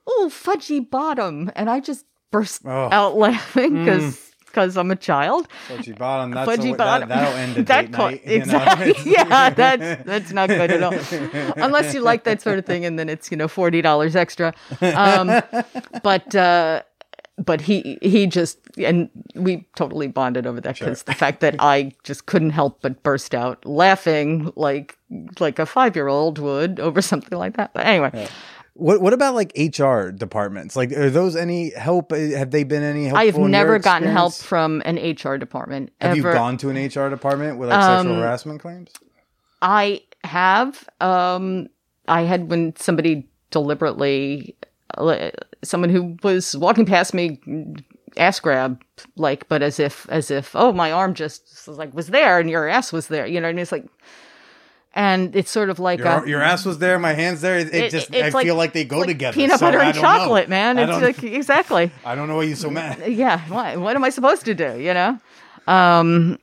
[0.07, 2.89] oh fudgy bottom and i just burst Oh.
[2.91, 6.31] out laughing because because i'm a child Fudgy bottom.
[6.31, 7.09] That's fudgy a, bottom.
[7.09, 8.21] That, that'll end a That date co- night.
[8.25, 8.43] you know?
[8.43, 8.95] Exactly.
[9.11, 10.93] yeah, that's that's not good at all.
[11.57, 14.53] Unless you like that sort of thing, and then it's you know forty dollars extra.
[14.81, 15.27] Um,
[16.03, 16.83] but uh,
[17.37, 21.91] but he he just and we totally bonded over that because the fact that I
[22.03, 24.97] just couldn't help but burst out laughing like
[25.39, 27.73] like a five year old would over something like that.
[27.73, 28.27] But anyway,
[28.73, 30.75] What What about like HR departments?
[30.75, 32.11] Like, are those any help?
[32.11, 33.17] Have they been any help?
[33.17, 35.91] I have never gotten help from an HR department.
[36.01, 36.33] Have you ever.
[36.33, 38.91] gone to an HR department with like sexual harassment claims?
[39.61, 40.87] I have.
[41.01, 41.67] Um,
[42.07, 44.69] I had when somebody deliberately li-
[45.63, 47.39] someone who was walking past me,
[48.17, 48.81] ass grab,
[49.15, 52.49] like, but as if, as if, oh, my arm just was like was there and
[52.49, 53.85] your ass was there, you know, and it's like,
[54.93, 57.57] and it's sort of like Your, a, your ass was there, my hands there.
[57.57, 59.35] It, it just I feel like they go like together.
[59.35, 60.09] Peanut so butter and don't know.
[60.09, 60.79] chocolate, man.
[60.79, 61.91] It's like exactly.
[62.05, 63.11] I don't know why you're so mad.
[63.11, 65.19] yeah what, what am i supposed to do you know
[65.67, 66.39] um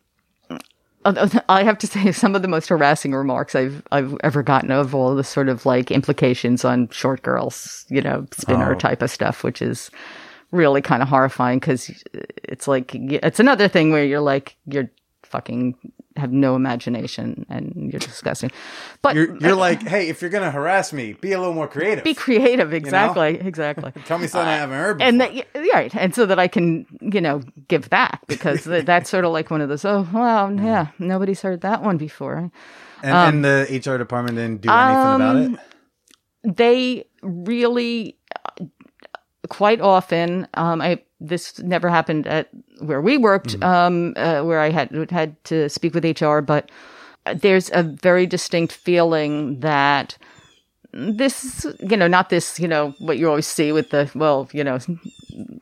[1.04, 4.94] I have to say some of the most harassing remarks I've I've ever gotten of
[4.94, 8.78] all the sort of like implications on short girls, you know, spinner Oh.
[8.78, 9.90] type of stuff, which is
[10.50, 11.90] really kind of horrifying because
[12.44, 14.90] it's like it's another thing where you're like you're
[15.22, 15.74] fucking
[16.16, 18.50] have no imagination and you're disgusting.
[19.00, 22.04] But You're, you're like, hey, if you're gonna harass me, be a little more creative.
[22.04, 23.92] be creative, exactly, exactly.
[24.04, 25.08] Tell me something I haven't heard before.
[25.08, 29.08] and that, yeah, right, and so that I can, you know, give back because that's
[29.10, 29.84] sort of like one of those.
[29.84, 32.50] Oh, well, yeah, nobody's heard that one before.
[33.02, 35.58] and, and the HR department didn't do anything about Um,
[36.44, 36.56] it.
[36.56, 38.18] They really,
[38.60, 38.64] uh,
[39.48, 42.48] quite often, um, I this never happened at
[42.80, 46.70] where we worked, um, uh, where I had had to speak with HR, but
[47.34, 50.18] there's a very distinct feeling that
[50.92, 54.62] this, you know, not this, you know, what you always see with the, well, you
[54.62, 54.78] know,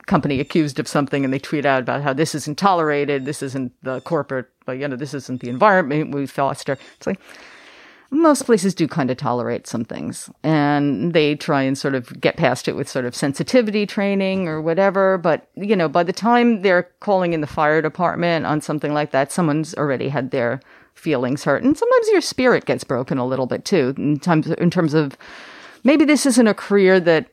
[0.07, 3.73] company accused of something and they tweet out about how this isn't tolerated, this isn't
[3.83, 6.77] the corporate, but, you know, this isn't the environment we foster.
[6.97, 7.21] It's like,
[8.11, 12.37] most places do kind of tolerate some things and they try and sort of get
[12.37, 15.17] past it with sort of sensitivity training or whatever.
[15.17, 19.13] But, you know, by the time they're calling in the fire department on something like
[19.13, 20.61] that, someone's already had their
[20.95, 21.63] feelings hurt.
[21.63, 25.17] And sometimes your spirit gets broken a little bit too, in terms, in terms of
[25.85, 27.27] maybe this isn't a career that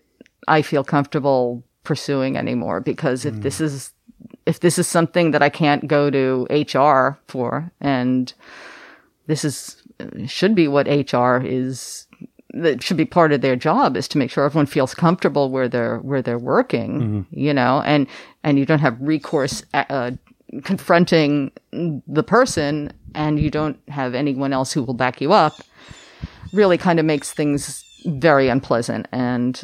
[0.48, 3.66] I feel comfortable pursuing anymore because if this hmm.
[3.66, 3.94] is,
[4.46, 8.32] if this is something that I can't go to HR for and
[9.28, 9.77] this is
[10.26, 12.08] should be what HR is
[12.54, 15.68] that should be part of their job is to make sure everyone feels comfortable where
[15.68, 18.08] they're where they're working, you know, and
[18.44, 20.12] and you don't have recourse uh,
[20.64, 25.54] confronting the person, and you don't have anyone else who will back you up.
[26.54, 29.08] Really, kind of makes things very unpleasant.
[29.12, 29.62] And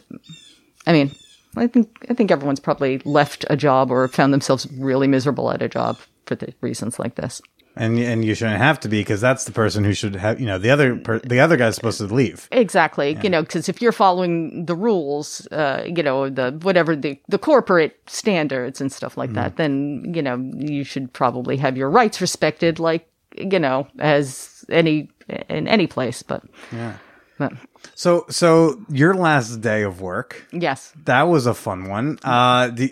[0.86, 1.12] I mean,
[1.56, 5.62] I think I think everyone's probably left a job or found themselves really miserable at
[5.62, 7.42] a job for the reasons like this.
[7.76, 10.40] And and you shouldn't have to be because that's the person who should have.
[10.40, 12.48] You know, the other per, the other guy's supposed to leave.
[12.52, 13.18] Exactly.
[13.24, 17.40] You know, because if you're following the rules, uh, you know, the whatever the the
[17.40, 22.22] corporate standards and stuff like that, then you know you should probably have your rights
[22.22, 25.10] respected, like you know, as any
[25.50, 26.22] in any place.
[26.22, 26.98] But Yeah.
[27.40, 27.54] but
[27.96, 30.48] So so your last day of work.
[30.52, 32.18] yes, That was a fun one.
[32.24, 32.90] Uh, do,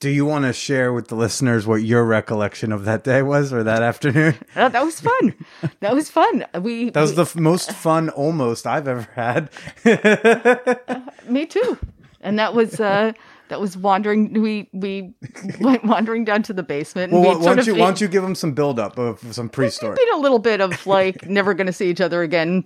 [0.00, 3.52] do you want to share with the listeners what your recollection of that day was
[3.52, 4.34] or that afternoon?
[4.56, 5.34] Oh, that was fun.
[5.80, 6.44] that was fun.
[6.60, 9.48] We That was the f- most fun almost I've ever had.
[11.28, 11.78] me too,
[12.20, 12.80] and that was.
[12.80, 13.12] uh
[13.48, 14.32] that was wandering.
[14.40, 15.14] We we
[15.60, 17.12] went wandering down to the basement.
[17.12, 18.98] And Well, we why don't of you why don't you give them some build up
[18.98, 19.96] of some pre-story?
[19.96, 22.64] been a little bit of like never going to see each other again,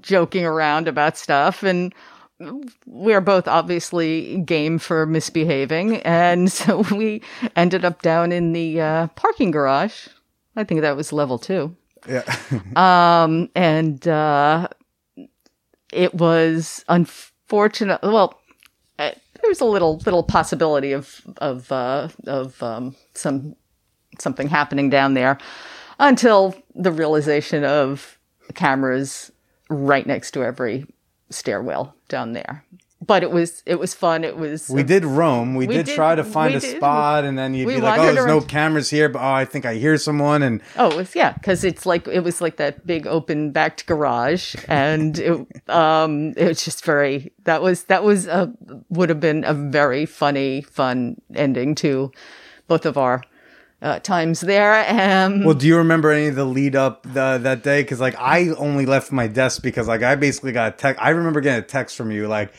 [0.00, 1.94] joking around about stuff, and
[2.86, 7.22] we're both obviously game for misbehaving, and so we
[7.56, 10.08] ended up down in the uh, parking garage.
[10.56, 11.76] I think that was level two,
[12.08, 12.22] Yeah.
[12.76, 14.68] um, and uh,
[15.92, 18.00] it was unfortunate.
[18.02, 18.38] Well.
[19.44, 23.56] There was a little little possibility of of uh, of um, some
[24.18, 25.36] something happening down there
[25.98, 28.18] until the realization of
[28.54, 29.30] cameras
[29.68, 30.86] right next to every
[31.28, 32.64] stairwell down there.
[33.04, 34.24] But it was it was fun.
[34.24, 35.54] It was We did roam.
[35.54, 36.76] We, We did, did- try to find a did.
[36.76, 39.44] spot, and then you'd We be like, "Oh, there's no cameras here, but oh, I
[39.44, 42.56] think I hear someone." And Oh, it was yeah, because it's like it was like
[42.56, 48.04] that big open backed garage, and it um it was just very that was that
[48.04, 48.52] was a
[48.90, 52.10] would have been a very funny fun ending to
[52.68, 53.22] both of our
[53.82, 54.86] uh, times there.
[54.88, 57.82] Um, well, do you remember any of the lead up the, that day?
[57.82, 61.02] Because like I only left my desk because like I basically got a text.
[61.02, 62.50] I remember getting a text from you like,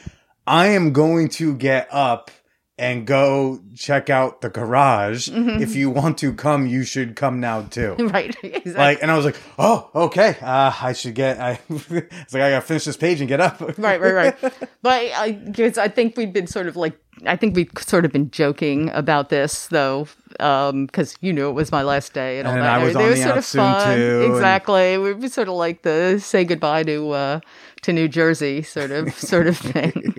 [0.48, 2.32] "I am going to get up."
[2.78, 5.30] And go check out the garage.
[5.30, 5.64] Mm-hmm.
[5.64, 7.96] If you want to come, you should come now too.
[8.00, 8.74] right, exactly.
[8.74, 12.50] like and i was like oh okay uh i should get i it's like i
[12.50, 14.36] gotta finish this page and get up right, right, right.
[14.82, 15.40] But I,
[15.78, 19.30] I think we'd been sort of like, I think we'd sort of been joking about
[19.30, 22.80] this though, because you knew it was my last day and all And that.
[22.80, 23.98] I was It was sort of fun.
[23.98, 24.98] too, and- Exactly.
[24.98, 27.40] We were sort of like the say goodbye to uh,
[27.84, 30.14] to New Jersey sort of sort of thing.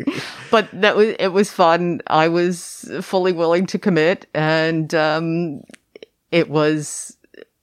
[0.50, 2.00] but that was it was fun.
[2.06, 5.60] I was fully willing to commit, and um,
[6.30, 7.12] it was.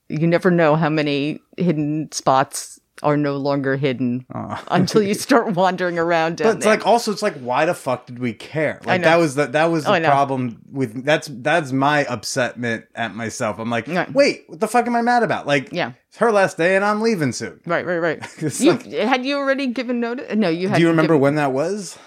[0.09, 4.25] You never know how many hidden spots are no longer hidden
[4.69, 6.75] until you start wandering around But it's there.
[6.75, 8.79] like also it's like why the fuck did we care?
[8.85, 13.13] Like that was the that was Oh, the problem with that's that's my upsetment at
[13.15, 13.59] myself.
[13.59, 14.11] I'm like, Right.
[14.13, 15.45] wait, what the fuck am I mad about?
[15.45, 15.93] Like, Yeah.
[16.09, 17.59] it's her last day and I'm leaving soon.
[17.65, 18.19] right, right, right.
[18.59, 20.33] You, like- had you already given notice?
[20.35, 20.75] No, you had.
[20.77, 21.97] Do you remember given- when that was?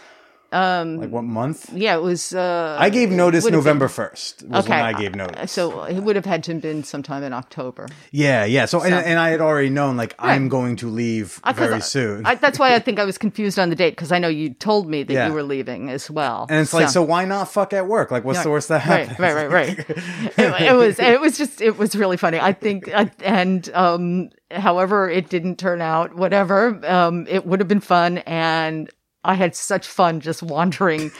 [0.53, 1.71] Um, Like what month?
[1.75, 2.33] yeah, it was.
[2.35, 4.43] Uh, I gave notice November first.
[4.47, 5.51] Was okay, when I gave notice.
[5.53, 7.89] So it would have had to have been sometime in October.
[8.13, 8.65] yeah, yeah.
[8.67, 11.81] So, and, So- and I had already known like I'm going to leave Uh, very
[11.81, 12.25] soon.
[12.25, 14.55] I, that's why I think I was confused on the date because I know you
[14.55, 15.27] told me that Yeah.
[15.29, 16.47] you were leaving as well.
[16.49, 18.11] and it's like, so why not fuck at work?
[18.11, 19.19] Like, what's the worst that right, happens?
[19.19, 19.79] right, right, right.
[20.39, 22.39] it, it was, it was just, it was really funny.
[22.39, 27.69] I think, uh, and um, however it didn't turn out, whatever, um, it would have
[27.69, 28.89] been fun, and
[29.27, 31.11] I had such fun just wandering.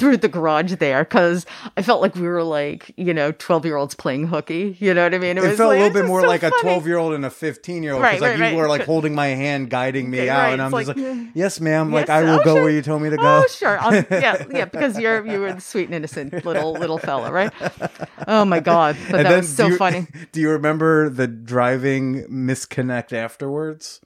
[0.00, 1.46] Through the garage there because
[1.76, 4.76] I felt like we were like you know twelve year olds playing hooky.
[4.80, 5.38] You know what I mean?
[5.38, 7.24] It was felt like- a little bit more so like a 12 year old and
[7.24, 8.02] a 15 year old.
[8.02, 8.56] Because like right, you right.
[8.56, 11.26] were like holding my hand, guiding me out, right, and I'm it's just like, like,
[11.34, 11.92] yes, ma'am.
[11.92, 12.62] Like I will oh, go sure.
[12.64, 13.44] where you told me to go.
[13.44, 13.78] Oh, sure.
[13.80, 17.52] Um, yeah, yeah, because you're you were the sweet and innocent little little fella, right?
[18.26, 20.08] Oh my god, but And that was so you, funny.
[20.32, 24.00] Do you remember the driving misconnect afterwards?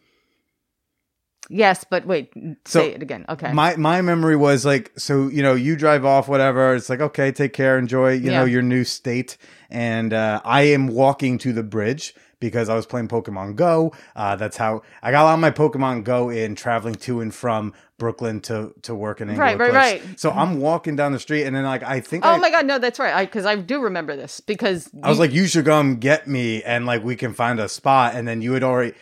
[1.48, 2.32] Yes, but wait,
[2.66, 3.24] So, say it again.
[3.28, 3.52] Okay.
[3.52, 7.32] My my memory was like so you know you drive off whatever it's like okay
[7.32, 9.38] take care enjoy you know your new state
[9.70, 14.36] and uh, I am walking to the bridge because I was playing Pokemon Go uh,
[14.36, 17.72] that's how I got a lot of my Pokemon Go in traveling to and from
[17.96, 20.20] Brooklyn to to work in Right, England right, right.
[20.20, 22.66] so I'm walking down the street and then like I think oh I, my god,
[22.66, 23.26] no, that's right.
[23.26, 26.84] Because I, do remember this because I was like you should come get me and
[26.84, 28.92] like we can find a spot and then you had already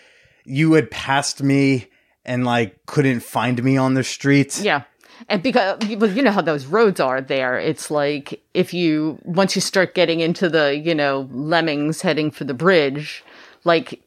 [0.44, 1.88] you had passed me
[2.27, 4.61] and like couldn't find me on the streets.
[4.61, 4.83] yeah.
[5.31, 9.62] And because you know how those roads are there, it's like if you once you
[9.62, 13.24] start getting into the you know lemmings heading for the bridge,
[13.64, 14.03] like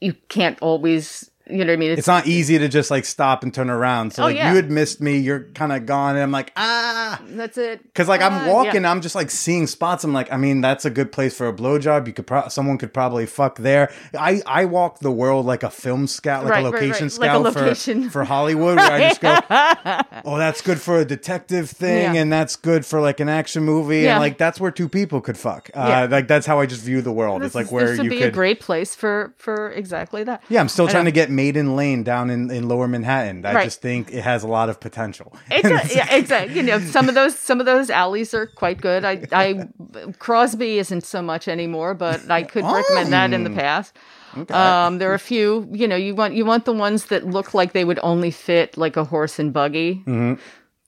[0.00, 1.90] you can't always you know what I mean.
[1.92, 4.12] it's not easy to just like stop and turn around.
[4.12, 4.50] So Oh, like yeah.
[4.50, 7.82] you had missed me, you're kind of gone, and I'm like ah, that's it.
[7.84, 8.52] because like I'm yeah.
[8.52, 10.04] walking, I'm just like seeing spots.
[10.04, 12.06] I'm like, I mean, that's a good place for a blowjob.
[12.06, 13.92] You could pro- someone could probably fuck there.
[14.18, 17.18] I I walk the world like a film scout, like Right, a right, location right.
[17.18, 18.04] Like a scout location.
[18.04, 19.38] for for Hollywood, where I just go,
[20.24, 22.20] oh, that's good for a detective thing, Yeah.
[22.22, 24.12] and that's good for like an action movie, Yeah.
[24.14, 25.70] and like that's where two people could fuck.
[25.74, 26.04] Uh, Yeah.
[26.10, 27.42] Like that's how I just view the world.
[27.42, 28.28] This it's like is- where you be could.
[28.28, 30.42] a great place for for exactly that.
[30.48, 33.44] Yeah, I'm still I trying to get Maiden Lane down in, in Lower Manhattan.
[33.46, 33.64] I Right.
[33.64, 35.36] just think it has a lot of potential.
[35.62, 36.56] Does, yeah, exactly.
[36.56, 39.04] You know, some of those some of those alleys are quite good.
[39.04, 39.68] I, I
[40.18, 43.54] Crosby isn't so much anymore, but I could recommend that in the Mm.
[43.56, 43.96] past.
[44.50, 45.68] Um, there are a few.
[45.72, 48.76] You know, you want you want the ones that look like they would only fit
[48.76, 50.02] like a horse and buggy.
[50.06, 50.34] Mm-hmm.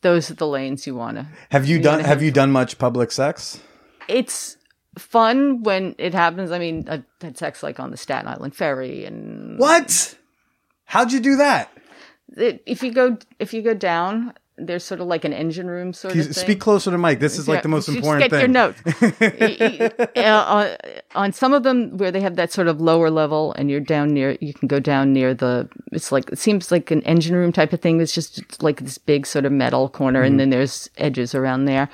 [0.03, 1.27] Those are the lanes you want to.
[1.51, 3.61] Have you done Have you done much public sex?
[4.09, 4.57] It's
[4.99, 6.51] fun when it happens.
[6.51, 10.15] I mean, I had sex like on the Staten Island ferry, and What?
[10.89, 11.71] How'd you do that?
[12.37, 15.93] it, if you go if you go down, there's sort of like an engine room
[15.93, 16.33] sort of thing.
[16.33, 17.21] Speak closer to Mike.
[17.21, 18.41] This is like the most just important get thing.
[18.41, 18.83] your notes.
[20.17, 20.45] Y- uh,
[21.15, 23.81] on, on some of them where they have that sort of lower level and you're
[23.81, 27.37] down near, you can go down near the, it's like, it seems like an engine
[27.37, 28.01] room type of thing.
[28.01, 30.27] It's just like this big sort of metal corner Mm-hmm.
[30.33, 31.89] and then there's edges around there.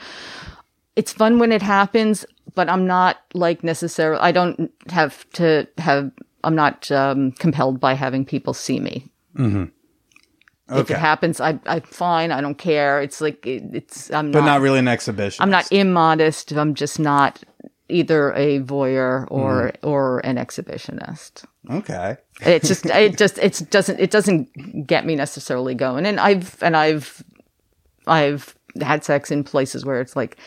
[0.97, 2.25] It's fun when it happens,
[2.55, 6.11] but I'm not like necessarily, I don't have to have,
[6.45, 9.11] I'm not um, compelled by having people see me.
[9.37, 9.71] If
[10.71, 10.95] Okay.
[10.95, 12.33] it happens, I, I'm fine.
[12.33, 13.03] I don't care.
[13.03, 15.43] It's like, it, it's, I'm But not really an exhibition.
[15.43, 16.53] I'm not immodest.
[16.53, 17.43] I'm just not
[17.91, 19.87] either a voyeur or Mm-hmm.
[19.87, 21.45] or an exhibitionist.
[21.71, 22.17] Okay.
[22.41, 26.07] It's just it just it doesn't it doesn't get me necessarily going.
[26.07, 27.23] And I've and I've
[28.07, 30.39] I've had sex in places where it's like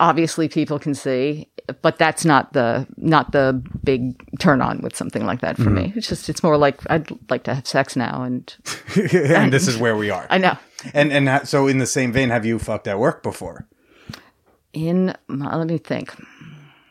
[0.00, 1.48] obviously people can see,
[1.82, 5.74] but that's not the not the big turn on with something like that for Mm-hmm.
[5.74, 5.92] me.
[5.96, 8.54] It's just it's more like I'd like to have sex now and
[8.96, 10.26] and this is where we are.
[10.30, 10.56] I know.
[10.92, 13.66] And and ha- so in the same vein, have you fucked at work before?
[14.72, 16.12] In my, let me think.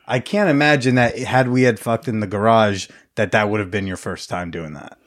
[0.07, 3.71] I can't imagine that had we had fucked in the garage, that that would have
[3.71, 4.97] been your first time doing that.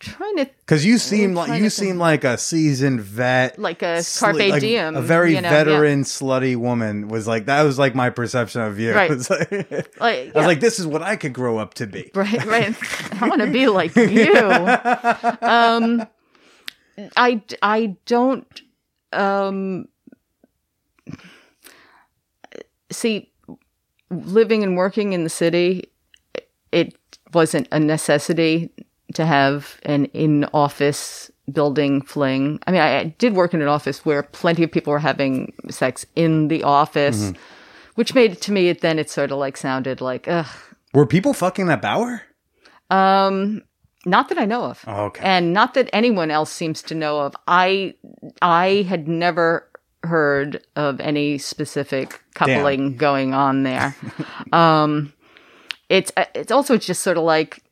[0.00, 4.20] Trying to Because you seem like you seem like a seasoned vet, Like a sli-
[4.20, 7.08] carpe like diem, a very you know, veteran, slutty woman.
[7.08, 8.94] Was like that was like my perception of you.
[8.94, 9.10] Right.
[9.30, 10.46] Like- like I was yeah.
[10.46, 12.10] like, this is what I could grow up to be.
[12.14, 12.74] right right
[13.22, 14.34] i want to be like you
[15.42, 16.06] um
[17.16, 18.62] i i don't
[19.12, 19.86] um
[22.90, 23.30] see
[24.10, 25.84] living and working in the city
[26.72, 26.96] it
[27.32, 28.70] wasn't a necessity
[29.14, 33.68] to have an in office building fling i mean I, I did work in an
[33.68, 37.32] office where plenty of people were having sex in the office
[37.94, 40.46] which made it to me it then it sort of like sounded like ugh
[40.94, 42.22] Were people fucking that Bauer?
[42.90, 43.62] Um,
[44.06, 44.82] not that I know of.
[44.86, 45.22] Oh, okay.
[45.22, 47.36] And not that anyone else seems to know of.
[47.46, 47.94] I
[48.40, 49.68] I had never
[50.02, 53.94] heard of any specific coupling going on there.
[54.52, 55.12] um,
[55.88, 57.62] it's it's also just sort of like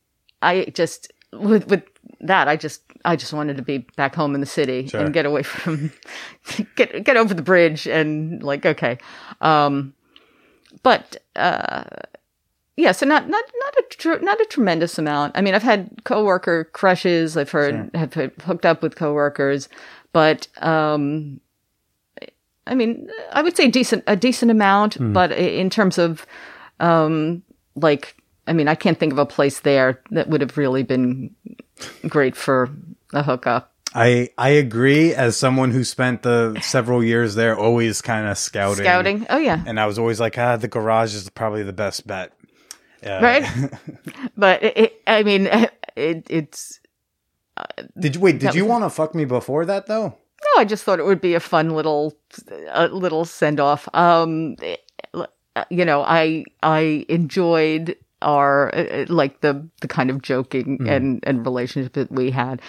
[0.43, 1.83] I just with with
[2.21, 5.01] that I just I just wanted to be back home in the city Sure.
[5.03, 5.93] and get away from
[6.77, 8.99] get get over the bridge and like okay.
[9.41, 9.95] Um,
[10.83, 11.85] but uh,
[12.77, 15.37] yeah, so not not not a tr- not a tremendous amount.
[15.37, 17.37] I mean, I've had coworker crushes.
[17.37, 19.69] I've heard have hooked up with coworkers,
[20.13, 21.41] but um,
[22.67, 24.97] I mean, I would say decent a decent amount.
[25.13, 26.27] But in terms of
[26.81, 27.43] um,
[27.75, 28.17] like,
[28.47, 31.35] I mean, I can't think of a place there that would have really been
[32.09, 32.71] great for
[33.13, 33.73] a hookup.
[33.95, 35.15] I I agree.
[35.15, 39.63] As someone who spent the several years there, always kind of scouting, Scouting, oh yeah,
[39.67, 42.33] and I was always like, ah, the garage is probably the best bet.
[43.05, 43.71] Uh, right.
[44.37, 45.47] but it, I mean,
[45.97, 46.81] it, it's
[47.99, 48.39] Did you wait?
[48.39, 50.09] Did you want to fuck me before that though?
[50.09, 52.15] No, I just thought it would be a fun little,
[52.71, 53.89] a little send off.
[53.95, 54.57] Um,
[55.71, 61.45] you know, I I enjoyed our uh, like the the kind of joking and and
[61.45, 62.61] relationship that we had.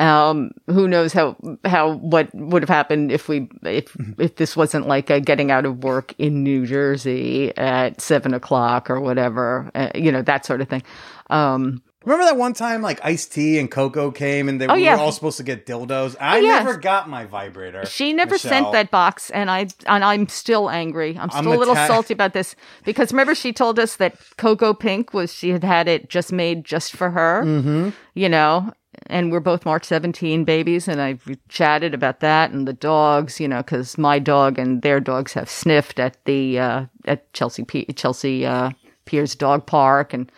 [0.00, 4.88] Um, who knows how how what would have happened if we if if this wasn't
[4.88, 9.90] like a getting out of work in New Jersey at seven o'clock or whatever, uh,
[9.94, 10.82] you know that sort of thing.
[11.30, 14.96] Um, Remember that one time like Ice-T and Coco came and they Oh, we yeah.
[14.96, 16.16] were all supposed to get dildos.
[16.20, 16.58] I yeah.
[16.58, 17.86] never got my vibrator.
[17.86, 18.50] She never Michele.
[18.50, 21.16] sent that box, and I and I'm still angry.
[21.18, 24.16] I'm still I'm a little atta- salty about this because remember she told us that
[24.36, 27.90] Coco Pink was she had had it just made just for her, mm-hmm.
[28.14, 28.72] you know.
[29.06, 33.48] And we're both March 17 babies, and I chatted about that and the dogs, you
[33.48, 37.86] know, because my dog and their dogs have sniffed at the uh, at Chelsea P-
[37.96, 38.70] Chelsea uh,
[39.04, 40.30] Piers Dog Park, and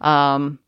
[0.00, 0.58] um,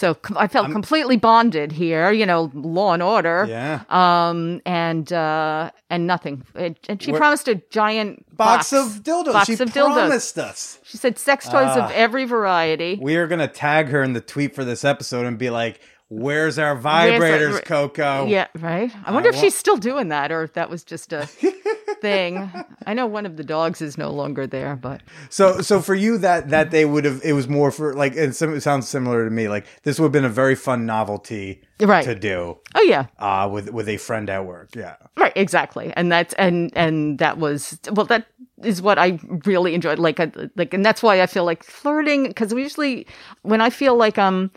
[0.00, 3.82] so com- I felt completely bonded here, you know, law and order Yeah.
[3.90, 6.42] um, and uh, and nothing.
[6.54, 9.32] It, and she Where- promised a giant box, box, of dildos.
[9.34, 9.92] Box she of dildos.
[9.94, 10.78] promised us.
[10.84, 11.84] She said sex toys Ah.
[11.84, 12.98] of every variety.
[13.00, 16.58] We are gonna tag her in the tweet for this episode and be like, "Where's
[16.58, 18.90] our vibrators, Where's- Coco?" Yeah, right.
[19.04, 21.28] I wonder if wa- she's still doing that, or if that was just a
[22.00, 22.50] thing.
[22.86, 26.18] I know one of the dogs is no longer there, but So, so for you,
[26.18, 29.48] that that day would have it was more for like it, sounds similar to me.
[29.48, 32.04] Like this would have been a very fun novelty Right.
[32.04, 34.70] to do oh yeah, uh, with with a friend at work.
[34.76, 34.96] Yeah.
[35.16, 35.92] right, exactly.
[35.96, 38.26] And that's and and that was well, that
[38.62, 39.98] is what I really enjoyed.
[39.98, 43.06] Like, I, like, and that's why I feel like flirting because we usually
[43.42, 44.50] when I feel like I'm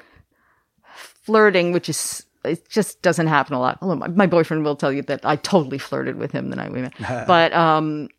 [1.24, 3.78] flirting, which is it just doesn't happen a lot.
[3.82, 6.72] Although my, my boyfriend will tell you that I totally flirted with him the night
[6.72, 6.94] we met.
[7.28, 8.10] But um,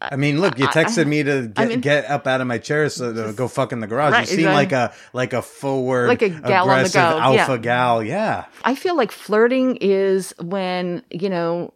[0.00, 2.88] I mean, look, you texted me to get, mean- get up out of my chair
[2.88, 4.12] so to go fuck in the garage.
[4.12, 4.54] Right, you seem exactly.
[4.54, 7.58] like a like a forward, Like a gal on the aggressive go, alpha yeah.
[7.58, 8.02] gal.
[8.02, 8.44] Yeah.
[8.64, 11.72] I feel like flirting is when, you know,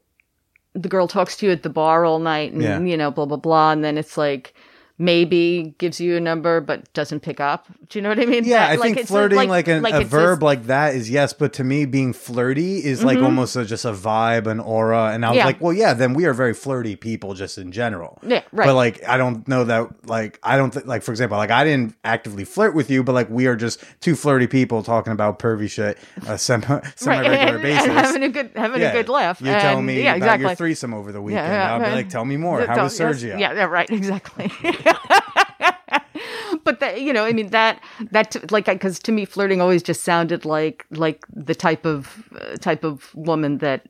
[0.74, 2.80] the girl talks to you at the bar all night and, Yeah.
[2.80, 3.70] you know, blah, blah, blah.
[3.70, 4.55] And then it's like,
[4.99, 7.66] maybe gives you a number but doesn't pick up.
[7.88, 8.44] Do you know what I mean?
[8.44, 10.94] Yeah, That- I like, think it's flirting like, an, a it's verb this- like that
[10.94, 14.59] is yes, but to me, being flirty is like almost a, just a vibe, an
[14.61, 15.12] aura.
[15.12, 15.38] And I was Mm-hmm.
[15.38, 15.44] Yeah.
[15.44, 18.18] like, well, yeah, then we are very flirty people just in general.
[18.26, 18.66] Yeah, right.
[18.66, 20.09] But like, I don't know that.
[20.09, 23.12] Like, I don't think like for example, like I didn't actively flirt with you, but
[23.12, 26.66] like we are just two flirty people talking about pervy shit, uh, semi
[26.97, 27.84] semi regular and, basis.
[27.86, 28.88] and having a good having Yeah.
[28.88, 29.40] a good laugh.
[29.42, 30.47] You tell me yeah, about exactly.
[30.47, 31.47] your threesome over the weekend.
[31.47, 32.64] yeah, I'll be like, tell me more.
[32.66, 33.38] How was Sergio?
[33.38, 34.51] Yeah, yeah, right, exactly.
[36.64, 37.80] but that you know, I mean that
[38.11, 42.57] that like because to me, flirting always just sounded like like the type of uh,
[42.57, 43.82] type of woman that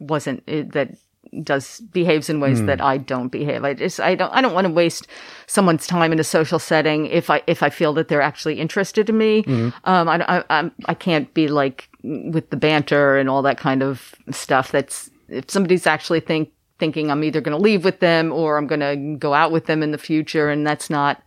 [0.00, 0.96] wasn't uh, that
[1.44, 3.64] does behaves in ways that I don't behave.
[3.64, 5.06] I just I don't I don't want to waste
[5.46, 9.08] someone's time in a social setting if I if I feel that they're actually interested
[9.08, 9.44] in me.
[9.84, 14.14] Um, I I I can't be like with the banter and all that kind of
[14.30, 14.72] stuff.
[14.72, 16.50] That's if somebody's actually think
[16.80, 19.66] thinking I'm either going to leave with them or I'm going to go out with
[19.66, 21.22] them in the future, and that's not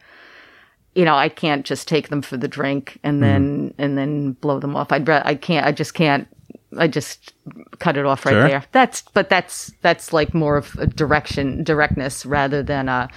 [0.96, 4.60] you know, I can't just take them for the drink and then and then blow
[4.60, 4.92] them off.
[4.92, 5.66] I'd I can't.
[5.66, 6.28] I just can't.
[6.78, 7.34] I just
[7.80, 8.48] cut it off right Sure.
[8.48, 8.64] there.
[8.72, 13.10] That's but that's that's like more of a direction directness rather than a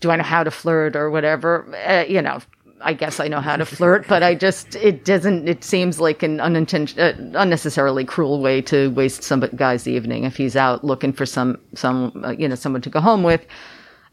[0.00, 1.66] do I know how to flirt or whatever.
[1.86, 2.38] Uh, you know,
[2.80, 5.48] I guess I know how to flirt, but I just it doesn't.
[5.48, 10.36] It seems like an unintention, uh, unnecessarily cruel way to waste some guy's evening if
[10.36, 13.46] he's out looking for some some uh, you know someone to go home with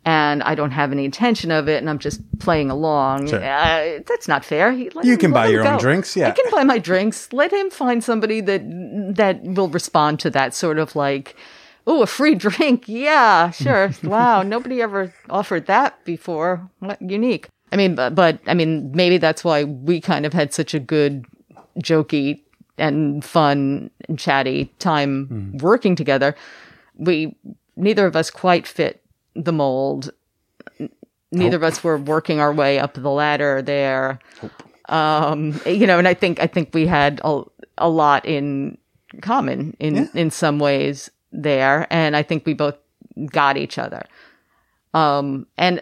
[0.06, 3.28] and I don't have any intention of it, and I'm just playing along.
[3.28, 3.42] Sure.
[3.42, 4.74] Uh, that's not fair.
[4.74, 6.28] He- You him- can buy your own drinks, yeah.
[6.28, 7.32] I can buy my drinks.
[7.32, 8.64] Let him find somebody that
[9.16, 11.36] that will respond to that sort of like,
[11.88, 12.84] oh, a free drink.
[12.90, 13.92] Yeah, sure.
[14.04, 16.70] wow, nobody ever offered that before.
[16.80, 17.48] What unique.
[17.74, 20.80] I mean, but, but I mean, maybe that's why we kind of had such a
[20.80, 21.26] good,
[21.80, 22.42] jokey
[22.78, 26.36] and fun and chatty time working together.
[26.96, 27.36] We
[27.76, 29.04] neither of us quite fit
[29.36, 30.12] the mold.
[31.32, 34.20] Neither of us were working our way up the ladder there.
[34.90, 37.42] Um, you know, and I think I think we had a,
[37.78, 38.78] a lot in
[39.22, 42.76] common in in some ways there, and I think we both
[43.32, 44.04] got each other.
[44.94, 45.82] Um, and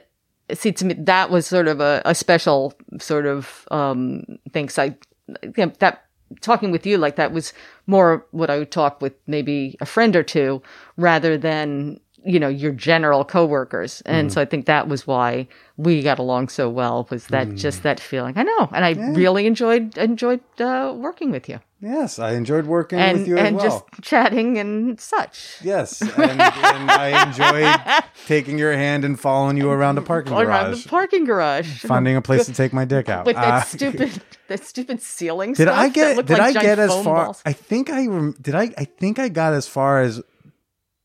[0.53, 4.67] see, to me, that was sort of a, a special sort of um, thing.
[4.67, 4.95] 'cause I
[5.43, 6.03] you know, that
[6.41, 7.53] talking with you like that was
[7.87, 10.61] more what I would talk with maybe a friend or two
[10.97, 14.01] rather than you know your general coworkers.
[14.05, 15.47] And so I think that was why
[15.77, 17.07] we got along so well.
[17.09, 18.37] Was that just that feeling?
[18.37, 22.99] I know, and I really enjoyed enjoyed uh, working with you Yes, I enjoyed working
[22.99, 23.63] and with you and as well.
[23.89, 25.57] just chatting and such.
[25.63, 30.45] Yes, and, and I enjoyed taking your hand and following you around a parking Around
[30.71, 31.83] garage, the parking garage.
[31.85, 33.25] finding a place to take my dick out.
[33.25, 36.23] with that Uh, stupid that stupid ceiling Did stuff I get?
[36.27, 37.25] Did like I get as far?
[37.25, 37.41] balls.
[37.47, 38.05] I think I
[38.39, 38.53] did.
[38.53, 40.21] I I think I got as far as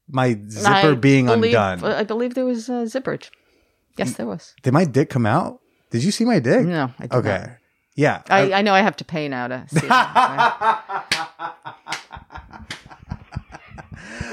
[0.09, 1.93] my zipper I being believe- undone.
[1.93, 3.31] I believe there was uh, zipperage.
[3.97, 4.55] Yes, there was.
[4.63, 5.61] Did my dick come out?
[5.91, 6.67] Did you see my dick?
[6.67, 7.39] No, I did Okay.
[7.41, 7.51] not.
[7.95, 8.23] Yeah.
[8.29, 11.05] I- I, know I have to pay now to see that.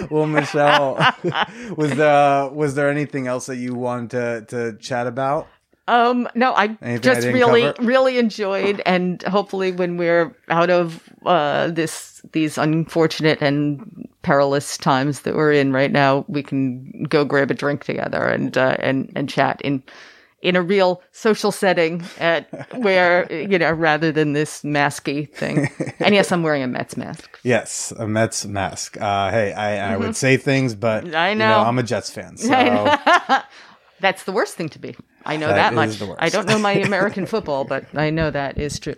[0.12, 0.96] well, Michele,
[1.78, 5.48] was there was there anything else that you wanted to to chat about?
[5.88, 7.84] Um, no, I Anything just didn't really, cover?
[7.84, 15.22] really enjoyed, and hopefully, when we're out of uh, this these unfortunate and perilous times
[15.22, 19.12] that we're in right now, we can go grab a drink together and uh, and
[19.16, 19.84] and chat in
[20.42, 25.70] in a real social setting at where you know rather than this masky thing.
[26.00, 27.30] And yes, I'm wearing a Mets mask.
[27.44, 28.96] Yes, a Mets mask.
[29.02, 31.16] Uh, hey, I, I would say things, but Mm-hmm.
[31.16, 31.60] I you know.
[31.60, 32.50] I'm a Jets fan, so
[34.00, 34.96] That's the worst thing to be.
[35.26, 35.90] I know That that, much.
[35.90, 36.20] is the worst.
[36.22, 38.96] I don't know my American football, but I know that is true.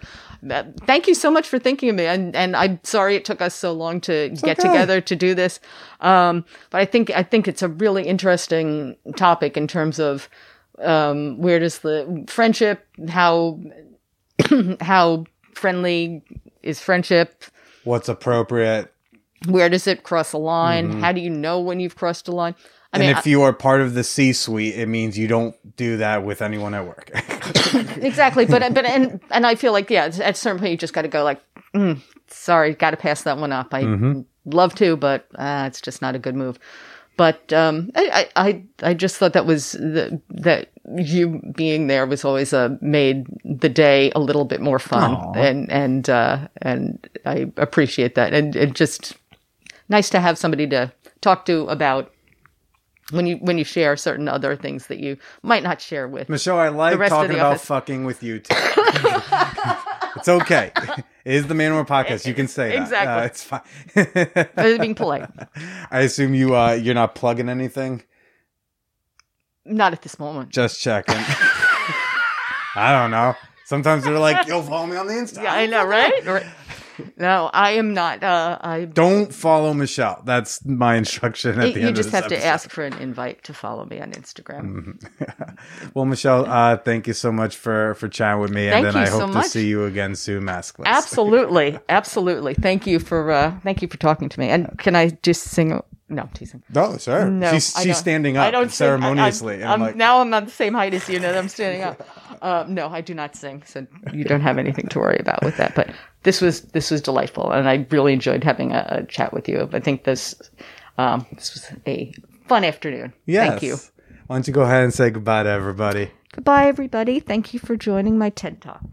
[0.86, 3.56] Thank you so much for thinking of me, and and I'm sorry it took us
[3.56, 4.68] so long to get okay.
[4.68, 5.60] together to do this.
[6.02, 10.30] Um, but I think I think it's a really interesting topic in terms of
[10.80, 13.60] um, where does the friendship how
[14.82, 16.24] how friendly
[16.62, 17.46] is friendship
[17.84, 18.92] what's appropriate?
[19.48, 22.56] where does it cross a line how do you know when you've crossed a line
[22.96, 25.98] i and mean if you are part of the C-suite, it means you don't do
[25.98, 27.12] that with anyone at work.
[27.98, 30.94] exactly but but and and i feel like yeah at a certain point you just
[30.94, 31.42] got to go like
[31.74, 33.74] mm, sorry got to pass that one up.
[33.74, 36.58] I love to but uh, it's just not a good move.
[37.18, 42.06] But um I, I i i just thought that was the, that you being there
[42.06, 47.10] was always uh, made the day a little bit more fun and and uh and
[47.26, 48.34] i appreciate that.
[48.34, 49.16] And it just
[49.90, 50.92] nice to have somebody to
[51.22, 52.12] talk to about
[53.12, 56.58] when you when you share certain other things that you might not share with Michele,
[56.58, 57.66] I like talking about office.
[57.66, 58.56] fucking with you too.
[60.16, 60.72] it's okay.
[61.24, 62.26] It is the Man Whore podcast.
[62.26, 62.82] You can say that.
[62.82, 63.14] Exactly.
[63.14, 64.78] Uh, it's fine.
[64.80, 65.30] Being polite.
[65.92, 68.04] I assume you uh, you're not plugging anything.
[69.66, 70.50] Not at this moment.
[70.50, 71.16] Just checking.
[72.76, 73.36] I don't know.
[73.66, 76.26] Sometimes they're like, "Yo, follow me on the Insta." Yeah, I know, right?
[76.26, 76.46] Right.
[77.18, 78.24] No, I am not.
[78.24, 78.86] Uh, I.
[78.86, 80.22] Don't follow Michele.
[80.26, 81.90] That's my instruction at the end.
[81.90, 85.02] You just have to ask for an invite to follow me on Instagram.
[85.94, 88.96] Well, Michele, uh, thank you so much for for chatting with me, and Thank then
[88.96, 89.48] I you so hope to much.
[89.48, 90.86] see you again soon, maskless.
[90.86, 92.54] Absolutely, absolutely.
[92.54, 94.50] Thank you for uh, thank you for talking to me.
[94.50, 95.82] And can I just sing?
[96.08, 96.62] No, I'm teasing.
[96.74, 97.28] No, sir.
[97.30, 98.86] No, she's I she's don't- standing I up don't sing.
[98.88, 99.56] I- ceremoniously.
[99.56, 101.18] I'm, I'm I'm- like, now I'm on the same height as you.
[101.20, 102.08] That I'm standing up.
[102.42, 105.56] Uh, no, I do not sing, so you don't have anything to worry about with
[105.58, 105.74] that.
[105.74, 105.90] But
[106.24, 109.68] this was this was delightful, and I really enjoyed having a, a chat with you.
[109.74, 110.36] I think this
[111.00, 112.14] um, this was a
[112.48, 113.14] fun afternoon.
[113.26, 113.50] yes.
[113.50, 113.78] Thank you.
[114.28, 116.12] Why don't you go ahead and say goodbye to everybody?
[116.34, 117.20] Goodbye, everybody.
[117.20, 118.84] Thank you for joining my TED Talk.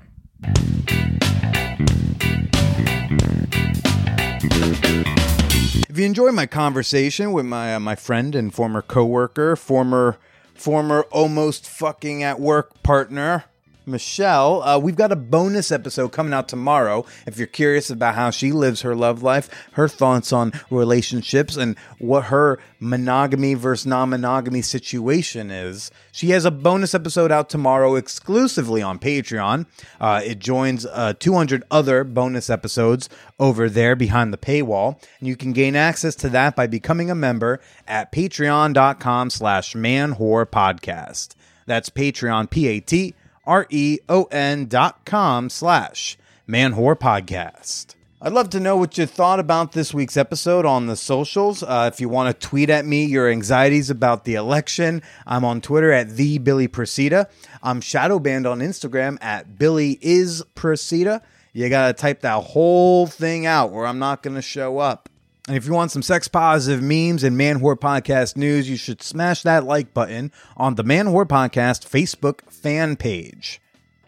[5.74, 10.18] If you enjoy my conversation with my uh, my friend and former coworker, former
[10.54, 13.44] former almost fucking at work partner,
[13.86, 17.04] Michele, uh, we've got a bonus episode coming out tomorrow.
[17.26, 21.76] If you're curious about how she lives her love life, her thoughts on relationships, and
[21.98, 28.82] what her monogamy versus non-monogamy situation is, she has a bonus episode out tomorrow exclusively
[28.82, 29.66] on Patreon.
[30.00, 33.08] Uh, it joins uh, 200 other bonus episodes
[33.40, 37.14] over there behind the paywall, and you can gain access to that by becoming a
[37.14, 41.34] member at patreon.com slash manwhorepodcast.
[41.66, 43.14] That's Patreon, P-A-T
[43.44, 46.16] R E O N dot com slash
[46.46, 47.94] man whore podcast.
[48.20, 51.64] I'd love to know what you thought about this week's episode on the socials.
[51.64, 55.60] Uh, if you want to tweet at me your anxieties about the election, I'm on
[55.60, 57.26] Twitter at the Billy Procida.
[57.64, 61.20] I'm shadow banned on Instagram at Billy is Procida.
[61.52, 65.08] You gotta type that whole thing out, or I'm not gonna show up.
[65.48, 69.02] And if you want some sex positive memes and Man Whore Podcast news, you should
[69.02, 73.60] smash that like button on the Man Whore Podcast Facebook fan page.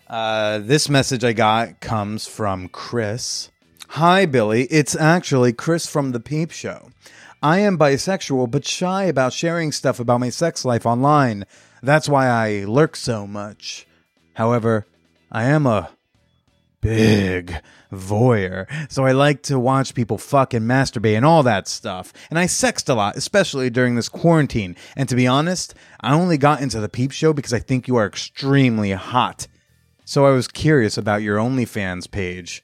[0.07, 3.51] Uh, this message I got comes from Chris.
[3.89, 4.64] Hi, Billy.
[4.64, 6.91] It's actually Chris from The Peep Show.
[7.43, 11.47] I am bisexual, but shy about sharing stuff about my sex life online.
[11.82, 13.89] That's why I lurk so much.
[14.35, 14.87] However,
[15.32, 15.91] I am a
[16.80, 17.57] big
[17.95, 22.12] voyeur, so I like to watch people fuck and masturbate and all that stuff.
[22.30, 24.76] And I sexed a lot, especially during this quarantine.
[24.97, 27.97] And to be honest, I only got into the peep show because I think you
[27.97, 29.47] are extremely hot.
[30.05, 32.62] So I was curious about your OnlyFans page.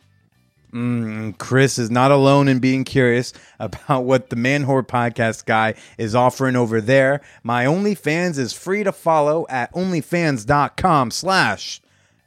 [0.72, 5.74] Mm, Chris is not alone in being curious about what the Man Whore Podcast guy
[5.98, 7.20] is offering over there.
[7.42, 11.80] My OnlyFans is free to follow at onlyfans.com slash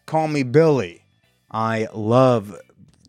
[0.05, 1.05] call me Billy.
[1.51, 2.59] I love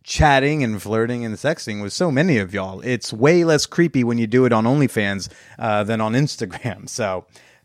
[0.05, 2.81] chatting and flirting and sexting with so many of y'all.
[2.83, 6.89] It's way less creepy when you do it on OnlyFans uh, than on Instagram.
[6.95, 7.25] So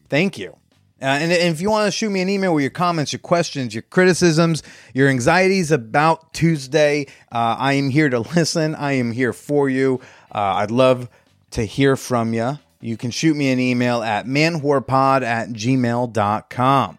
[0.10, 0.56] thank you.
[1.02, 3.20] Uh, and, and if you want to shoot me an email with your comments, your
[3.20, 4.64] questions, your criticisms,
[4.94, 8.76] your anxieties about Tuesday, uh, I am here to listen.
[8.76, 10.02] I am here for you.
[10.34, 11.10] Uh, I'd love
[11.52, 12.58] to hear from you.
[12.82, 16.98] You can shoot me an email at manwhorepod at gmail.com.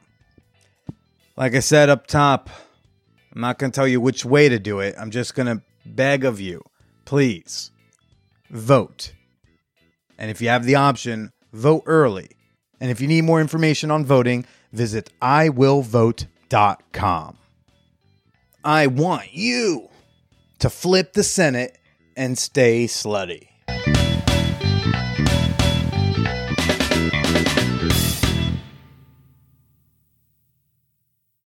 [1.36, 2.50] Like I said up top,
[3.34, 4.94] I'm not going to tell you which way to do it.
[4.98, 6.64] I'm just going to beg of you,
[7.04, 7.70] please
[8.50, 9.12] vote.
[10.18, 12.30] And if you have the option, vote early.
[12.80, 17.36] And if you need more information on voting, visit iwillvote.com.
[18.62, 19.88] I want you
[20.58, 21.78] to flip the Senate
[22.16, 23.49] and stay slutty.